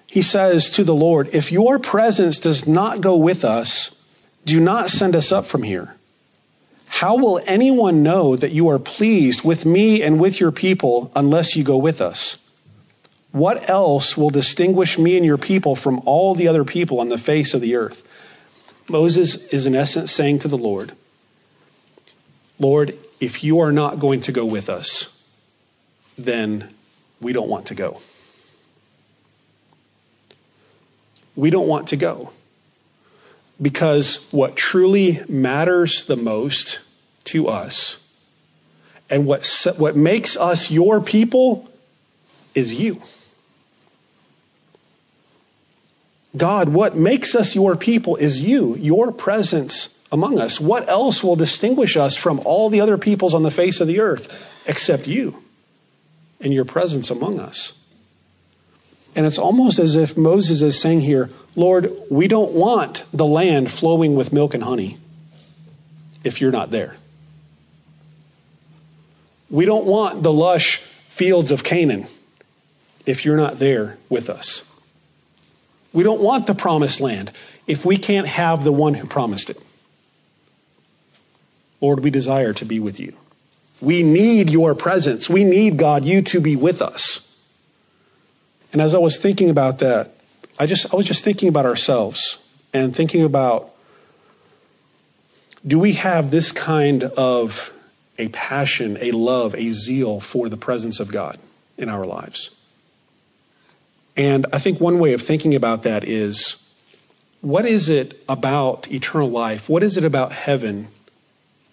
He 0.07 0.21
says 0.21 0.69
to 0.71 0.83
the 0.83 0.95
Lord, 0.95 1.29
If 1.33 1.51
your 1.51 1.79
presence 1.79 2.39
does 2.39 2.65
not 2.65 3.01
go 3.01 3.15
with 3.15 3.43
us, 3.43 3.91
do 4.45 4.59
not 4.59 4.89
send 4.89 5.15
us 5.15 5.31
up 5.31 5.45
from 5.45 5.63
here. 5.63 5.95
How 6.87 7.17
will 7.17 7.41
anyone 7.45 8.01
know 8.01 8.37
that 8.37 8.53
you 8.53 8.69
are 8.69 8.79
pleased 8.79 9.43
with 9.43 9.65
me 9.65 10.01
and 10.01 10.19
with 10.19 10.39
your 10.39 10.53
people 10.53 11.11
unless 11.15 11.55
you 11.55 11.63
go 11.63 11.77
with 11.77 12.01
us? 12.01 12.37
What 13.31 13.69
else 13.69 14.15
will 14.15 14.29
distinguish 14.29 14.97
me 14.97 15.17
and 15.17 15.25
your 15.25 15.37
people 15.37 15.75
from 15.75 16.01
all 16.05 16.33
the 16.33 16.47
other 16.47 16.63
people 16.63 17.01
on 17.01 17.09
the 17.09 17.17
face 17.17 17.53
of 17.53 17.59
the 17.59 17.75
earth? 17.75 18.06
Moses 18.89 19.35
is 19.35 19.65
in 19.65 19.75
essence 19.75 20.11
saying 20.11 20.39
to 20.39 20.47
the 20.47 20.57
Lord, 20.57 20.93
Lord, 22.59 22.97
if 23.19 23.43
you 23.43 23.59
are 23.59 23.71
not 23.71 23.99
going 23.99 24.21
to 24.21 24.31
go 24.31 24.45
with 24.45 24.69
us, 24.69 25.21
then 26.17 26.73
we 27.21 27.33
don't 27.33 27.49
want 27.49 27.67
to 27.67 27.75
go. 27.75 28.01
We 31.35 31.49
don't 31.49 31.67
want 31.67 31.87
to 31.89 31.95
go. 31.95 32.31
Because 33.61 34.27
what 34.31 34.55
truly 34.55 35.23
matters 35.27 36.03
the 36.03 36.15
most 36.15 36.79
to 37.25 37.47
us 37.47 37.97
and 39.09 39.25
what, 39.25 39.45
what 39.77 39.95
makes 39.95 40.37
us 40.37 40.69
your 40.69 41.01
people 41.01 41.69
is 42.53 42.73
you. 42.73 43.01
God, 46.37 46.69
what 46.69 46.95
makes 46.95 47.35
us 47.35 47.55
your 47.55 47.75
people 47.75 48.15
is 48.15 48.41
you, 48.41 48.75
your 48.75 49.11
presence 49.11 49.89
among 50.11 50.39
us. 50.39 50.59
What 50.59 50.87
else 50.89 51.23
will 51.23 51.35
distinguish 51.35 51.97
us 51.97 52.15
from 52.15 52.39
all 52.45 52.69
the 52.69 52.81
other 52.81 52.97
peoples 52.97 53.33
on 53.33 53.43
the 53.43 53.51
face 53.51 53.81
of 53.81 53.87
the 53.87 53.99
earth 53.99 54.29
except 54.65 55.07
you 55.07 55.43
and 56.39 56.53
your 56.53 56.65
presence 56.65 57.09
among 57.09 57.39
us? 57.39 57.73
And 59.15 59.25
it's 59.25 59.39
almost 59.39 59.79
as 59.79 59.95
if 59.95 60.15
Moses 60.15 60.61
is 60.61 60.79
saying 60.79 61.01
here, 61.01 61.31
Lord, 61.55 61.91
we 62.09 62.27
don't 62.27 62.51
want 62.51 63.03
the 63.11 63.25
land 63.25 63.71
flowing 63.71 64.15
with 64.15 64.31
milk 64.31 64.53
and 64.53 64.63
honey 64.63 64.99
if 66.23 66.39
you're 66.39 66.51
not 66.51 66.69
there. 66.69 66.97
We 69.49 69.65
don't 69.65 69.85
want 69.85 70.23
the 70.23 70.31
lush 70.31 70.81
fields 71.09 71.51
of 71.51 71.63
Canaan 71.63 72.07
if 73.05 73.25
you're 73.25 73.37
not 73.37 73.59
there 73.59 73.97
with 74.09 74.29
us. 74.29 74.63
We 75.97 76.03
don't 76.03 76.21
want 76.21 76.45
the 76.45 76.53
promised 76.53 77.01
land 77.01 77.31
if 77.65 77.83
we 77.83 77.97
can't 77.97 78.27
have 78.27 78.63
the 78.63 78.71
one 78.71 78.93
who 78.93 79.07
promised 79.07 79.49
it. 79.49 79.59
Lord, 81.81 82.01
we 82.01 82.11
desire 82.11 82.53
to 82.53 82.65
be 82.65 82.79
with 82.79 82.99
you. 82.99 83.13
We 83.81 84.03
need 84.03 84.51
your 84.51 84.75
presence. 84.75 85.27
We 85.27 85.43
need, 85.43 85.75
God, 85.77 86.05
you 86.05 86.21
to 86.21 86.39
be 86.39 86.55
with 86.55 86.83
us. 86.83 87.27
And 88.71 88.79
as 88.79 88.93
I 88.93 88.99
was 88.99 89.17
thinking 89.17 89.49
about 89.49 89.79
that, 89.79 90.13
I 90.59 90.67
just 90.67 90.93
I 90.93 90.95
was 90.95 91.07
just 91.07 91.23
thinking 91.23 91.49
about 91.49 91.65
ourselves 91.65 92.37
and 92.73 92.95
thinking 92.95 93.23
about 93.23 93.73
do 95.65 95.79
we 95.79 95.93
have 95.93 96.29
this 96.29 96.51
kind 96.51 97.05
of 97.05 97.73
a 98.19 98.27
passion, 98.27 98.99
a 99.01 99.13
love, 99.13 99.55
a 99.55 99.71
zeal 99.71 100.19
for 100.19 100.47
the 100.47 100.57
presence 100.57 100.99
of 100.99 101.11
God 101.11 101.39
in 101.75 101.89
our 101.89 102.05
lives? 102.05 102.51
And 104.17 104.47
I 104.51 104.57
think 104.57 104.81
one 104.81 104.97
way 104.97 105.13
of 105.13 105.21
thinking 105.21 105.53
about 105.53 105.83
that 105.83 106.03
is 106.03 106.57
what 107.41 107.67
is 107.67 107.87
it 107.87 108.19
about 108.27 108.91
eternal 108.91 109.29
life? 109.29 109.69
What 109.69 109.83
is 109.83 109.95
it 109.95 110.03
about 110.03 110.31
heaven 110.31 110.87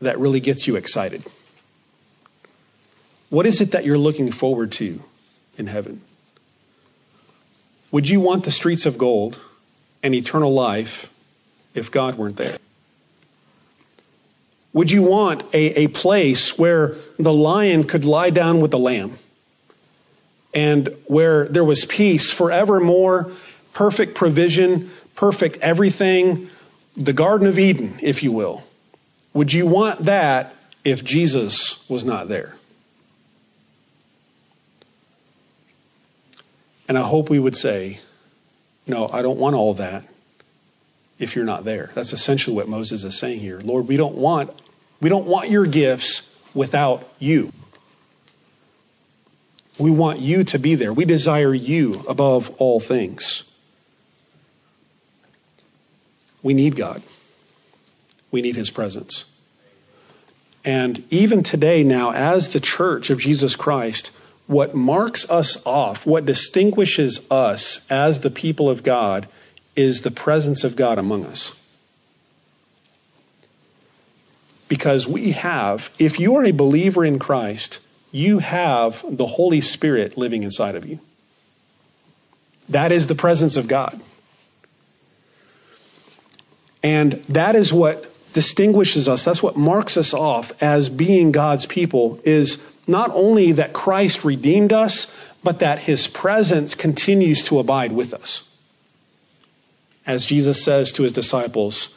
that 0.00 0.18
really 0.18 0.40
gets 0.40 0.66
you 0.66 0.76
excited? 0.76 1.24
What 3.30 3.46
is 3.46 3.62
it 3.62 3.70
that 3.70 3.86
you're 3.86 3.98
looking 3.98 4.30
forward 4.30 4.70
to 4.72 5.02
in 5.56 5.68
heaven? 5.68 6.02
Would 7.90 8.10
you 8.10 8.20
want 8.20 8.44
the 8.44 8.50
streets 8.50 8.84
of 8.84 8.98
gold 8.98 9.40
and 10.02 10.14
eternal 10.14 10.52
life 10.52 11.08
if 11.72 11.90
God 11.90 12.16
weren't 12.16 12.36
there? 12.36 12.58
Would 14.74 14.90
you 14.90 15.02
want 15.02 15.44
a, 15.54 15.84
a 15.84 15.86
place 15.86 16.58
where 16.58 16.96
the 17.18 17.32
lion 17.32 17.84
could 17.84 18.04
lie 18.04 18.30
down 18.30 18.60
with 18.60 18.72
the 18.72 18.78
lamb 18.78 19.18
and 20.54 20.96
where 21.06 21.48
there 21.48 21.64
was 21.64 21.84
peace 21.84 22.30
forevermore, 22.30 23.32
perfect 23.72 24.14
provision, 24.14 24.90
perfect 25.16 25.58
everything, 25.58 26.48
the 26.96 27.12
Garden 27.12 27.46
of 27.46 27.58
Eden, 27.58 27.98
if 28.00 28.22
you 28.22 28.30
will? 28.32 28.64
Would 29.32 29.52
you 29.52 29.66
want 29.66 30.04
that 30.04 30.54
if 30.84 31.02
Jesus 31.04 31.86
was 31.88 32.04
not 32.04 32.28
there? 32.28 32.54
And 36.86 36.96
I 36.96 37.02
hope 37.02 37.30
we 37.30 37.38
would 37.38 37.56
say, 37.56 38.00
no, 38.86 39.08
I 39.08 39.22
don't 39.22 39.38
want 39.38 39.56
all 39.56 39.74
that 39.74 40.04
if 41.18 41.34
you're 41.34 41.44
not 41.44 41.64
there. 41.64 41.90
That's 41.94 42.12
essentially 42.12 42.54
what 42.54 42.68
Moses 42.68 43.02
is 43.02 43.18
saying 43.18 43.40
here. 43.40 43.60
Lord, 43.60 43.88
we 43.88 43.96
don't 43.96 44.16
want 44.16 44.50
we 45.00 45.08
don't 45.08 45.26
want 45.26 45.50
your 45.50 45.66
gifts 45.66 46.34
without 46.54 47.08
you. 47.18 47.52
We 49.78 49.90
want 49.90 50.20
you 50.20 50.44
to 50.44 50.58
be 50.58 50.74
there. 50.74 50.92
We 50.92 51.04
desire 51.04 51.54
you 51.54 52.04
above 52.08 52.54
all 52.58 52.80
things. 52.80 53.44
We 56.42 56.54
need 56.54 56.76
God. 56.76 57.02
We 58.30 58.42
need 58.42 58.54
his 58.54 58.70
presence. 58.70 59.24
And 60.64 61.04
even 61.10 61.42
today, 61.42 61.82
now, 61.82 62.12
as 62.12 62.52
the 62.52 62.60
church 62.60 63.10
of 63.10 63.18
Jesus 63.18 63.56
Christ, 63.56 64.10
what 64.46 64.74
marks 64.74 65.28
us 65.28 65.58
off, 65.64 66.06
what 66.06 66.26
distinguishes 66.26 67.20
us 67.30 67.80
as 67.90 68.20
the 68.20 68.30
people 68.30 68.70
of 68.70 68.82
God, 68.82 69.28
is 69.74 70.02
the 70.02 70.10
presence 70.10 70.64
of 70.64 70.76
God 70.76 70.98
among 70.98 71.26
us. 71.26 71.54
Because 74.68 75.06
we 75.06 75.32
have, 75.32 75.90
if 75.98 76.18
you 76.20 76.36
are 76.36 76.44
a 76.44 76.52
believer 76.52 77.04
in 77.04 77.18
Christ, 77.18 77.80
you 78.14 78.38
have 78.38 79.04
the 79.08 79.26
Holy 79.26 79.60
Spirit 79.60 80.16
living 80.16 80.44
inside 80.44 80.76
of 80.76 80.86
you. 80.86 81.00
That 82.68 82.92
is 82.92 83.08
the 83.08 83.16
presence 83.16 83.56
of 83.56 83.66
God. 83.66 84.00
And 86.80 87.24
that 87.28 87.56
is 87.56 87.72
what 87.72 88.08
distinguishes 88.32 89.08
us. 89.08 89.24
That's 89.24 89.42
what 89.42 89.56
marks 89.56 89.96
us 89.96 90.14
off 90.14 90.52
as 90.62 90.88
being 90.88 91.32
God's 91.32 91.66
people 91.66 92.20
is 92.24 92.62
not 92.86 93.10
only 93.14 93.50
that 93.50 93.72
Christ 93.72 94.24
redeemed 94.24 94.72
us, 94.72 95.08
but 95.42 95.58
that 95.58 95.80
his 95.80 96.06
presence 96.06 96.76
continues 96.76 97.42
to 97.44 97.58
abide 97.58 97.90
with 97.90 98.14
us. 98.14 98.44
As 100.06 100.24
Jesus 100.24 100.62
says 100.62 100.92
to 100.92 101.02
his 101.02 101.12
disciples, 101.12 101.88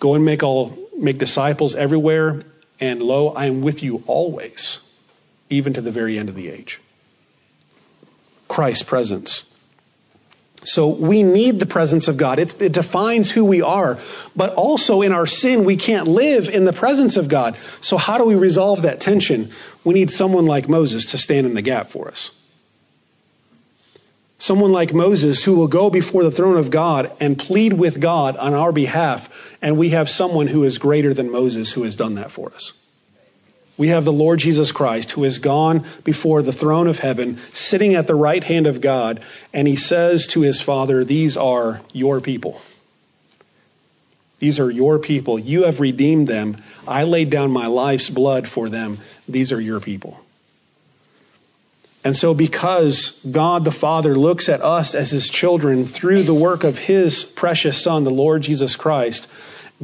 go 0.00 0.16
and 0.16 0.24
make 0.24 0.42
all 0.42 0.76
make 0.98 1.18
disciples 1.18 1.76
everywhere, 1.76 2.42
and 2.80 3.00
lo, 3.00 3.28
I 3.28 3.44
am 3.44 3.60
with 3.62 3.84
you 3.84 4.02
always, 4.08 4.80
even 5.50 5.72
to 5.74 5.80
the 5.80 5.90
very 5.90 6.18
end 6.18 6.28
of 6.28 6.34
the 6.34 6.48
age. 6.48 6.80
Christ's 8.48 8.84
presence. 8.84 9.44
So 10.64 10.88
we 10.88 11.22
need 11.22 11.58
the 11.58 11.66
presence 11.66 12.06
of 12.06 12.16
God. 12.16 12.38
It, 12.38 12.60
it, 12.60 12.72
defines 12.72 13.30
who 13.30 13.44
we 13.44 13.62
are. 13.62 13.98
But 14.36 14.52
also 14.54 15.00
in 15.00 15.12
our 15.12 15.26
sin, 15.26 15.64
we 15.64 15.76
can't 15.76 16.06
live 16.06 16.48
in 16.48 16.64
the 16.64 16.72
presence 16.72 17.16
of 17.16 17.28
God. 17.28 17.56
So 17.80 17.96
how 17.96 18.18
do 18.18 18.24
we 18.24 18.34
resolve 18.34 18.82
that 18.82 19.00
tension? 19.00 19.52
We 19.84 19.94
need 19.94 20.10
someone 20.10 20.46
like 20.46 20.68
Moses 20.68 21.06
to 21.06 21.18
stand 21.18 21.46
in 21.46 21.54
the 21.54 21.62
gap 21.62 21.88
for 21.88 22.08
us. 22.08 22.30
Someone 24.38 24.72
like 24.72 24.92
Moses 24.92 25.44
who 25.44 25.54
will 25.54 25.68
go 25.68 25.90
before 25.90 26.24
the 26.24 26.30
throne 26.30 26.56
of 26.56 26.70
God 26.70 27.12
and 27.20 27.38
plead 27.38 27.74
with 27.74 28.00
God 28.00 28.36
on 28.36 28.52
our 28.52 28.72
behalf. 28.72 29.30
And 29.62 29.78
we 29.78 29.90
have 29.90 30.10
someone 30.10 30.48
who 30.48 30.64
is 30.64 30.78
greater 30.78 31.14
than 31.14 31.30
Moses 31.30 31.72
who 31.72 31.84
has 31.84 31.96
done 31.96 32.14
that 32.16 32.30
for 32.30 32.52
us. 32.52 32.72
We 33.80 33.88
have 33.88 34.04
the 34.04 34.12
Lord 34.12 34.40
Jesus 34.40 34.72
Christ 34.72 35.12
who 35.12 35.22
has 35.22 35.38
gone 35.38 35.86
before 36.04 36.42
the 36.42 36.52
throne 36.52 36.86
of 36.86 36.98
heaven, 36.98 37.40
sitting 37.54 37.94
at 37.94 38.06
the 38.06 38.14
right 38.14 38.44
hand 38.44 38.66
of 38.66 38.82
God, 38.82 39.24
and 39.54 39.66
he 39.66 39.74
says 39.74 40.26
to 40.26 40.42
his 40.42 40.60
Father, 40.60 41.02
These 41.02 41.34
are 41.38 41.80
your 41.90 42.20
people. 42.20 42.60
These 44.38 44.60
are 44.60 44.70
your 44.70 44.98
people. 44.98 45.38
You 45.38 45.62
have 45.62 45.80
redeemed 45.80 46.28
them. 46.28 46.58
I 46.86 47.04
laid 47.04 47.30
down 47.30 47.52
my 47.52 47.68
life's 47.68 48.10
blood 48.10 48.46
for 48.46 48.68
them. 48.68 48.98
These 49.26 49.50
are 49.50 49.60
your 49.62 49.80
people. 49.80 50.20
And 52.04 52.14
so, 52.14 52.34
because 52.34 53.12
God 53.30 53.64
the 53.64 53.72
Father 53.72 54.14
looks 54.14 54.50
at 54.50 54.60
us 54.60 54.94
as 54.94 55.10
his 55.10 55.30
children 55.30 55.86
through 55.86 56.24
the 56.24 56.34
work 56.34 56.64
of 56.64 56.80
his 56.80 57.24
precious 57.24 57.82
Son, 57.82 58.04
the 58.04 58.10
Lord 58.10 58.42
Jesus 58.42 58.76
Christ, 58.76 59.26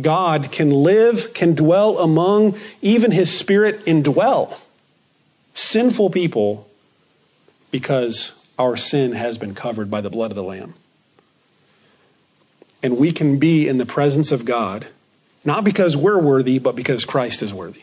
God 0.00 0.52
can 0.52 0.70
live, 0.70 1.32
can 1.32 1.54
dwell 1.54 1.98
among, 1.98 2.58
even 2.82 3.12
his 3.12 3.36
spirit 3.36 3.84
indwell 3.86 4.58
sinful 5.56 6.10
people 6.10 6.68
because 7.70 8.32
our 8.58 8.76
sin 8.76 9.12
has 9.12 9.38
been 9.38 9.54
covered 9.54 9.90
by 9.90 10.00
the 10.00 10.10
blood 10.10 10.30
of 10.30 10.36
the 10.36 10.42
Lamb. 10.42 10.74
And 12.82 12.98
we 12.98 13.10
can 13.10 13.38
be 13.38 13.66
in 13.66 13.78
the 13.78 13.86
presence 13.86 14.30
of 14.30 14.44
God, 14.44 14.86
not 15.44 15.64
because 15.64 15.96
we're 15.96 16.18
worthy, 16.18 16.58
but 16.58 16.76
because 16.76 17.04
Christ 17.04 17.42
is 17.42 17.52
worthy. 17.52 17.82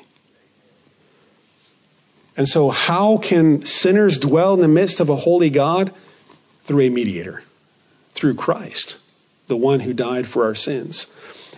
And 2.37 2.47
so, 2.47 2.69
how 2.69 3.17
can 3.17 3.65
sinners 3.65 4.17
dwell 4.17 4.53
in 4.53 4.61
the 4.61 4.67
midst 4.67 4.99
of 4.99 5.09
a 5.09 5.15
holy 5.15 5.49
God? 5.49 5.93
Through 6.65 6.81
a 6.81 6.89
mediator, 6.89 7.43
through 8.13 8.35
Christ, 8.35 8.97
the 9.47 9.57
one 9.57 9.81
who 9.81 9.93
died 9.93 10.27
for 10.27 10.45
our 10.45 10.55
sins. 10.55 11.07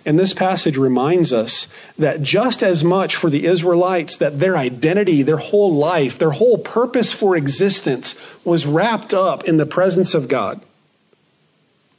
And 0.05 0.19
this 0.19 0.35
passage 0.35 0.77
reminds 0.77 1.33
us 1.33 1.67
that 1.97 2.21
just 2.21 2.61
as 2.61 2.83
much 2.83 3.15
for 3.15 3.31
the 3.31 3.47
Israelites 3.47 4.17
that 4.17 4.39
their 4.39 4.55
identity, 4.55 5.23
their 5.23 5.37
whole 5.37 5.73
life, 5.73 6.19
their 6.19 6.31
whole 6.31 6.59
purpose 6.59 7.11
for 7.11 7.35
existence 7.35 8.13
was 8.43 8.67
wrapped 8.67 9.15
up 9.15 9.45
in 9.45 9.57
the 9.57 9.65
presence 9.65 10.13
of 10.13 10.27
God, 10.27 10.61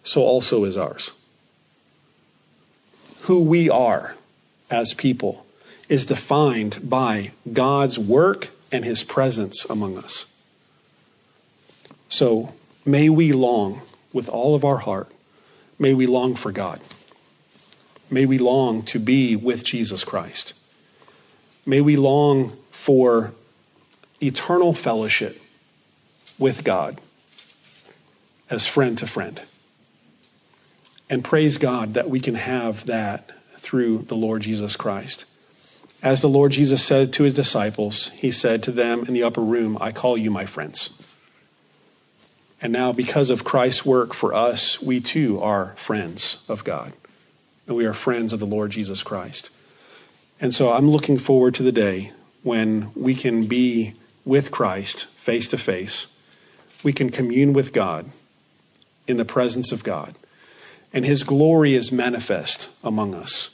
so 0.05 0.23
also 0.23 0.63
is 0.63 0.77
ours. 0.77 1.13
Who 3.23 3.41
we 3.41 3.69
are 3.69 4.15
as 4.71 4.95
people 4.95 5.45
is 5.89 6.07
defined 6.07 6.89
by 6.89 7.33
God's 7.53 7.99
work 7.99 8.51
and 8.71 8.85
his 8.85 9.03
presence 9.03 9.67
among 9.69 9.99
us. 9.99 10.27
So 12.09 12.55
may 12.85 13.09
we 13.09 13.33
long 13.33 13.83
with 14.13 14.29
all 14.29 14.55
of 14.55 14.65
our 14.65 14.79
heart, 14.79 15.11
may 15.77 15.93
we 15.93 16.07
long 16.07 16.37
for 16.37 16.53
God. 16.53 16.81
May 18.11 18.25
we 18.25 18.39
long 18.39 18.83
to 18.85 18.99
be 18.99 19.35
with 19.35 19.65
Jesus 19.65 20.05
Christ. 20.05 20.55
May 21.65 21.81
we 21.81 21.97
long 21.97 22.57
for 22.71 23.33
eternal 24.23 24.73
fellowship 24.73 25.41
with 26.39 26.63
God 26.63 27.01
as 28.49 28.67
friend 28.67 28.97
to 28.99 29.07
friend. 29.07 29.43
And 31.11 31.25
praise 31.25 31.59
God 31.59 31.95
that 31.95 32.09
we 32.09 32.21
can 32.21 32.37
have 32.37 32.87
that 32.87 33.31
through 33.59 33.99
the 34.07 34.15
Lord 34.15 34.43
Jesus 34.43 34.77
Christ. 34.77 35.25
As 36.03 36.21
the 36.21 36.29
Lord 36.29 36.53
Jesus 36.53 36.85
said 36.85 37.13
to 37.15 37.25
his 37.25 37.35
disciples, 37.35 38.11
he 38.11 38.31
said 38.31 38.63
to 38.65 38.73
them 38.73 39.05
in 39.07 39.15
the 39.15 39.25
upper 39.25 39.41
room, 39.41 39.77
I 39.81 39.91
call 39.91 40.17
you 40.17 40.31
my 40.31 40.47
friends. 40.47 40.91
And 42.63 42.73
now, 42.73 42.93
because 42.93 43.31
of 43.31 43.45
Christ's 43.45 43.85
work 43.85 44.15
for 44.15 44.33
us, 44.33 44.81
we 44.81 45.01
too 45.01 45.41
are 45.41 45.75
friends 45.77 46.39
of 46.49 46.65
God 46.65 46.93
and 47.67 47.77
we 47.77 47.85
are 47.85 47.93
friends 47.93 48.33
of 48.33 48.41
the 48.41 48.47
Lord 48.47 48.71
Jesus 48.71 49.03
Christ. 49.03 49.51
And 50.41 50.55
so 50.55 50.73
I'm 50.73 50.91
looking 50.91 51.19
forward 51.19 51.55
to 51.55 51.63
the 51.63 51.73
day 51.73 52.13
when 52.43 52.93
we 52.95 53.15
can 53.15 53.47
be 53.47 53.95
with 54.25 54.51
Christ 54.51 55.07
face 55.17 55.49
to 55.49 55.59
face. 55.59 56.07
We 56.83 56.93
can 56.93 57.11
commune 57.11 57.53
with 57.53 57.73
God 57.73 58.07
in 59.07 59.17
the 59.17 59.25
presence 59.25 59.73
of 59.73 59.83
God. 59.83 60.15
And 60.93 61.05
his 61.05 61.25
glory 61.25 61.75
is 61.75 61.91
manifest 61.91 62.71
among 62.85 63.15
us. 63.15 63.51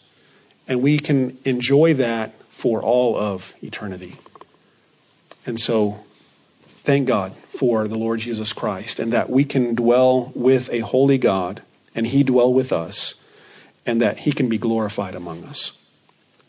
And 0.68 0.83
we 0.83 0.98
can 0.98 1.38
enjoy 1.44 1.94
that 1.94 2.35
for 2.51 2.83
all 2.83 3.16
of 3.16 3.55
eternity. 3.62 4.16
And 5.44 5.59
so, 5.59 6.01
thank 6.85 7.09
God 7.09 7.35
for 7.48 7.88
the 7.88 7.96
Lord 7.96 8.20
Jesus 8.20 8.53
Christ 8.53 8.98
and 8.98 9.12
that 9.12 9.31
we 9.31 9.44
can 9.44 9.75
dwell 9.75 10.33
with 10.35 10.70
a 10.70 10.81
holy 10.81 11.18
God 11.18 11.62
and 11.94 12.07
he 12.07 12.22
dwell 12.22 12.53
with 12.53 12.72
us 12.72 13.14
and 13.85 14.01
that 14.01 14.21
he 14.21 14.33
can 14.33 14.49
be 14.49 14.59
glorified 14.59 15.14
among 15.14 15.45
us. 15.45 15.73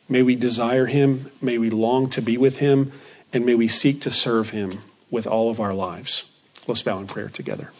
May 0.07 0.21
we 0.21 0.35
desire 0.35 0.85
him, 0.85 1.31
may 1.41 1.57
we 1.57 1.69
long 1.69 2.09
to 2.11 2.21
be 2.21 2.37
with 2.37 2.57
him, 2.57 2.91
and 3.31 3.45
may 3.45 3.55
we 3.55 3.67
seek 3.67 4.01
to 4.01 4.11
serve 4.11 4.51
him 4.51 4.71
with 5.09 5.25
all 5.25 5.49
of 5.49 5.59
our 5.59 5.73
lives. 5.73 6.25
Let's 6.67 6.81
bow 6.81 6.99
in 6.99 7.07
prayer 7.07 7.29
together. 7.29 7.71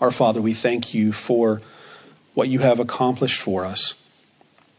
Our 0.00 0.10
Father, 0.10 0.40
we 0.40 0.54
thank 0.54 0.94
you 0.94 1.12
for 1.12 1.62
what 2.34 2.48
you 2.48 2.58
have 2.60 2.78
accomplished 2.78 3.40
for 3.40 3.64
us 3.64 3.94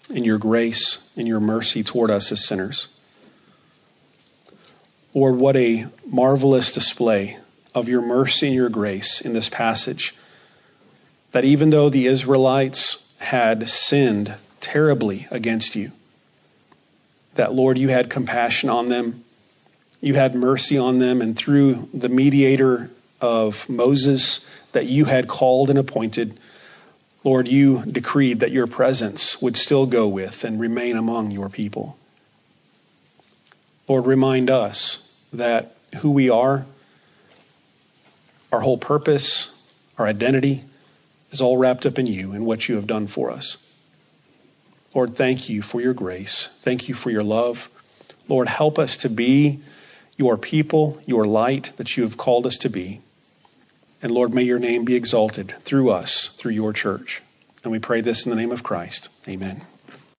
in 0.09 0.23
your 0.23 0.37
grace 0.37 0.99
and 1.15 1.27
your 1.27 1.39
mercy 1.39 1.83
toward 1.83 2.09
us 2.09 2.31
as 2.31 2.45
sinners. 2.45 2.87
Lord, 5.13 5.35
what 5.35 5.55
a 5.55 5.87
marvelous 6.05 6.71
display 6.71 7.37
of 7.73 7.89
your 7.89 8.01
mercy 8.01 8.47
and 8.47 8.55
your 8.55 8.69
grace 8.69 9.19
in 9.19 9.33
this 9.33 9.49
passage. 9.49 10.15
That 11.31 11.45
even 11.45 11.69
though 11.69 11.89
the 11.89 12.07
Israelites 12.07 12.97
had 13.19 13.69
sinned 13.69 14.35
terribly 14.59 15.27
against 15.29 15.75
you, 15.75 15.91
that, 17.35 17.53
Lord, 17.53 17.77
you 17.77 17.89
had 17.89 18.09
compassion 18.09 18.69
on 18.69 18.89
them, 18.89 19.23
you 20.01 20.15
had 20.15 20.35
mercy 20.35 20.77
on 20.77 20.99
them, 20.99 21.21
and 21.21 21.35
through 21.35 21.89
the 21.93 22.09
mediator 22.09 22.89
of 23.19 23.67
Moses 23.69 24.45
that 24.71 24.85
you 24.85 25.05
had 25.05 25.27
called 25.27 25.69
and 25.69 25.77
appointed, 25.77 26.39
Lord, 27.23 27.47
you 27.47 27.83
decreed 27.85 28.39
that 28.39 28.51
your 28.51 28.67
presence 28.67 29.41
would 29.41 29.57
still 29.57 29.85
go 29.85 30.07
with 30.07 30.43
and 30.43 30.59
remain 30.59 30.95
among 30.95 31.31
your 31.31 31.49
people. 31.49 31.97
Lord, 33.87 34.05
remind 34.05 34.49
us 34.49 34.99
that 35.33 35.75
who 35.97 36.11
we 36.11 36.29
are, 36.29 36.65
our 38.51 38.61
whole 38.61 38.77
purpose, 38.77 39.51
our 39.97 40.05
identity, 40.05 40.63
is 41.31 41.41
all 41.41 41.57
wrapped 41.57 41.85
up 41.85 41.99
in 41.99 42.07
you 42.07 42.31
and 42.31 42.45
what 42.45 42.67
you 42.67 42.75
have 42.75 42.87
done 42.87 43.07
for 43.07 43.31
us. 43.31 43.57
Lord, 44.93 45.15
thank 45.15 45.49
you 45.49 45.61
for 45.61 45.81
your 45.81 45.93
grace. 45.93 46.49
Thank 46.63 46.87
you 46.87 46.95
for 46.95 47.09
your 47.09 47.23
love. 47.23 47.69
Lord, 48.27 48.47
help 48.47 48.79
us 48.79 48.97
to 48.97 49.09
be 49.09 49.61
your 50.17 50.37
people, 50.37 50.99
your 51.05 51.27
light 51.27 51.71
that 51.77 51.95
you 51.95 52.03
have 52.03 52.17
called 52.17 52.45
us 52.45 52.57
to 52.59 52.69
be. 52.69 53.01
And 54.01 54.11
Lord, 54.11 54.33
may 54.33 54.43
your 54.43 54.59
name 54.59 54.85
be 54.85 54.95
exalted 54.95 55.55
through 55.61 55.91
us, 55.91 56.29
through 56.37 56.53
your 56.53 56.73
church. 56.73 57.21
And 57.63 57.71
we 57.71 57.79
pray 57.79 58.01
this 58.01 58.25
in 58.25 58.29
the 58.29 58.35
name 58.35 58.51
of 58.51 58.63
Christ. 58.63 59.09
Amen. 59.27 59.65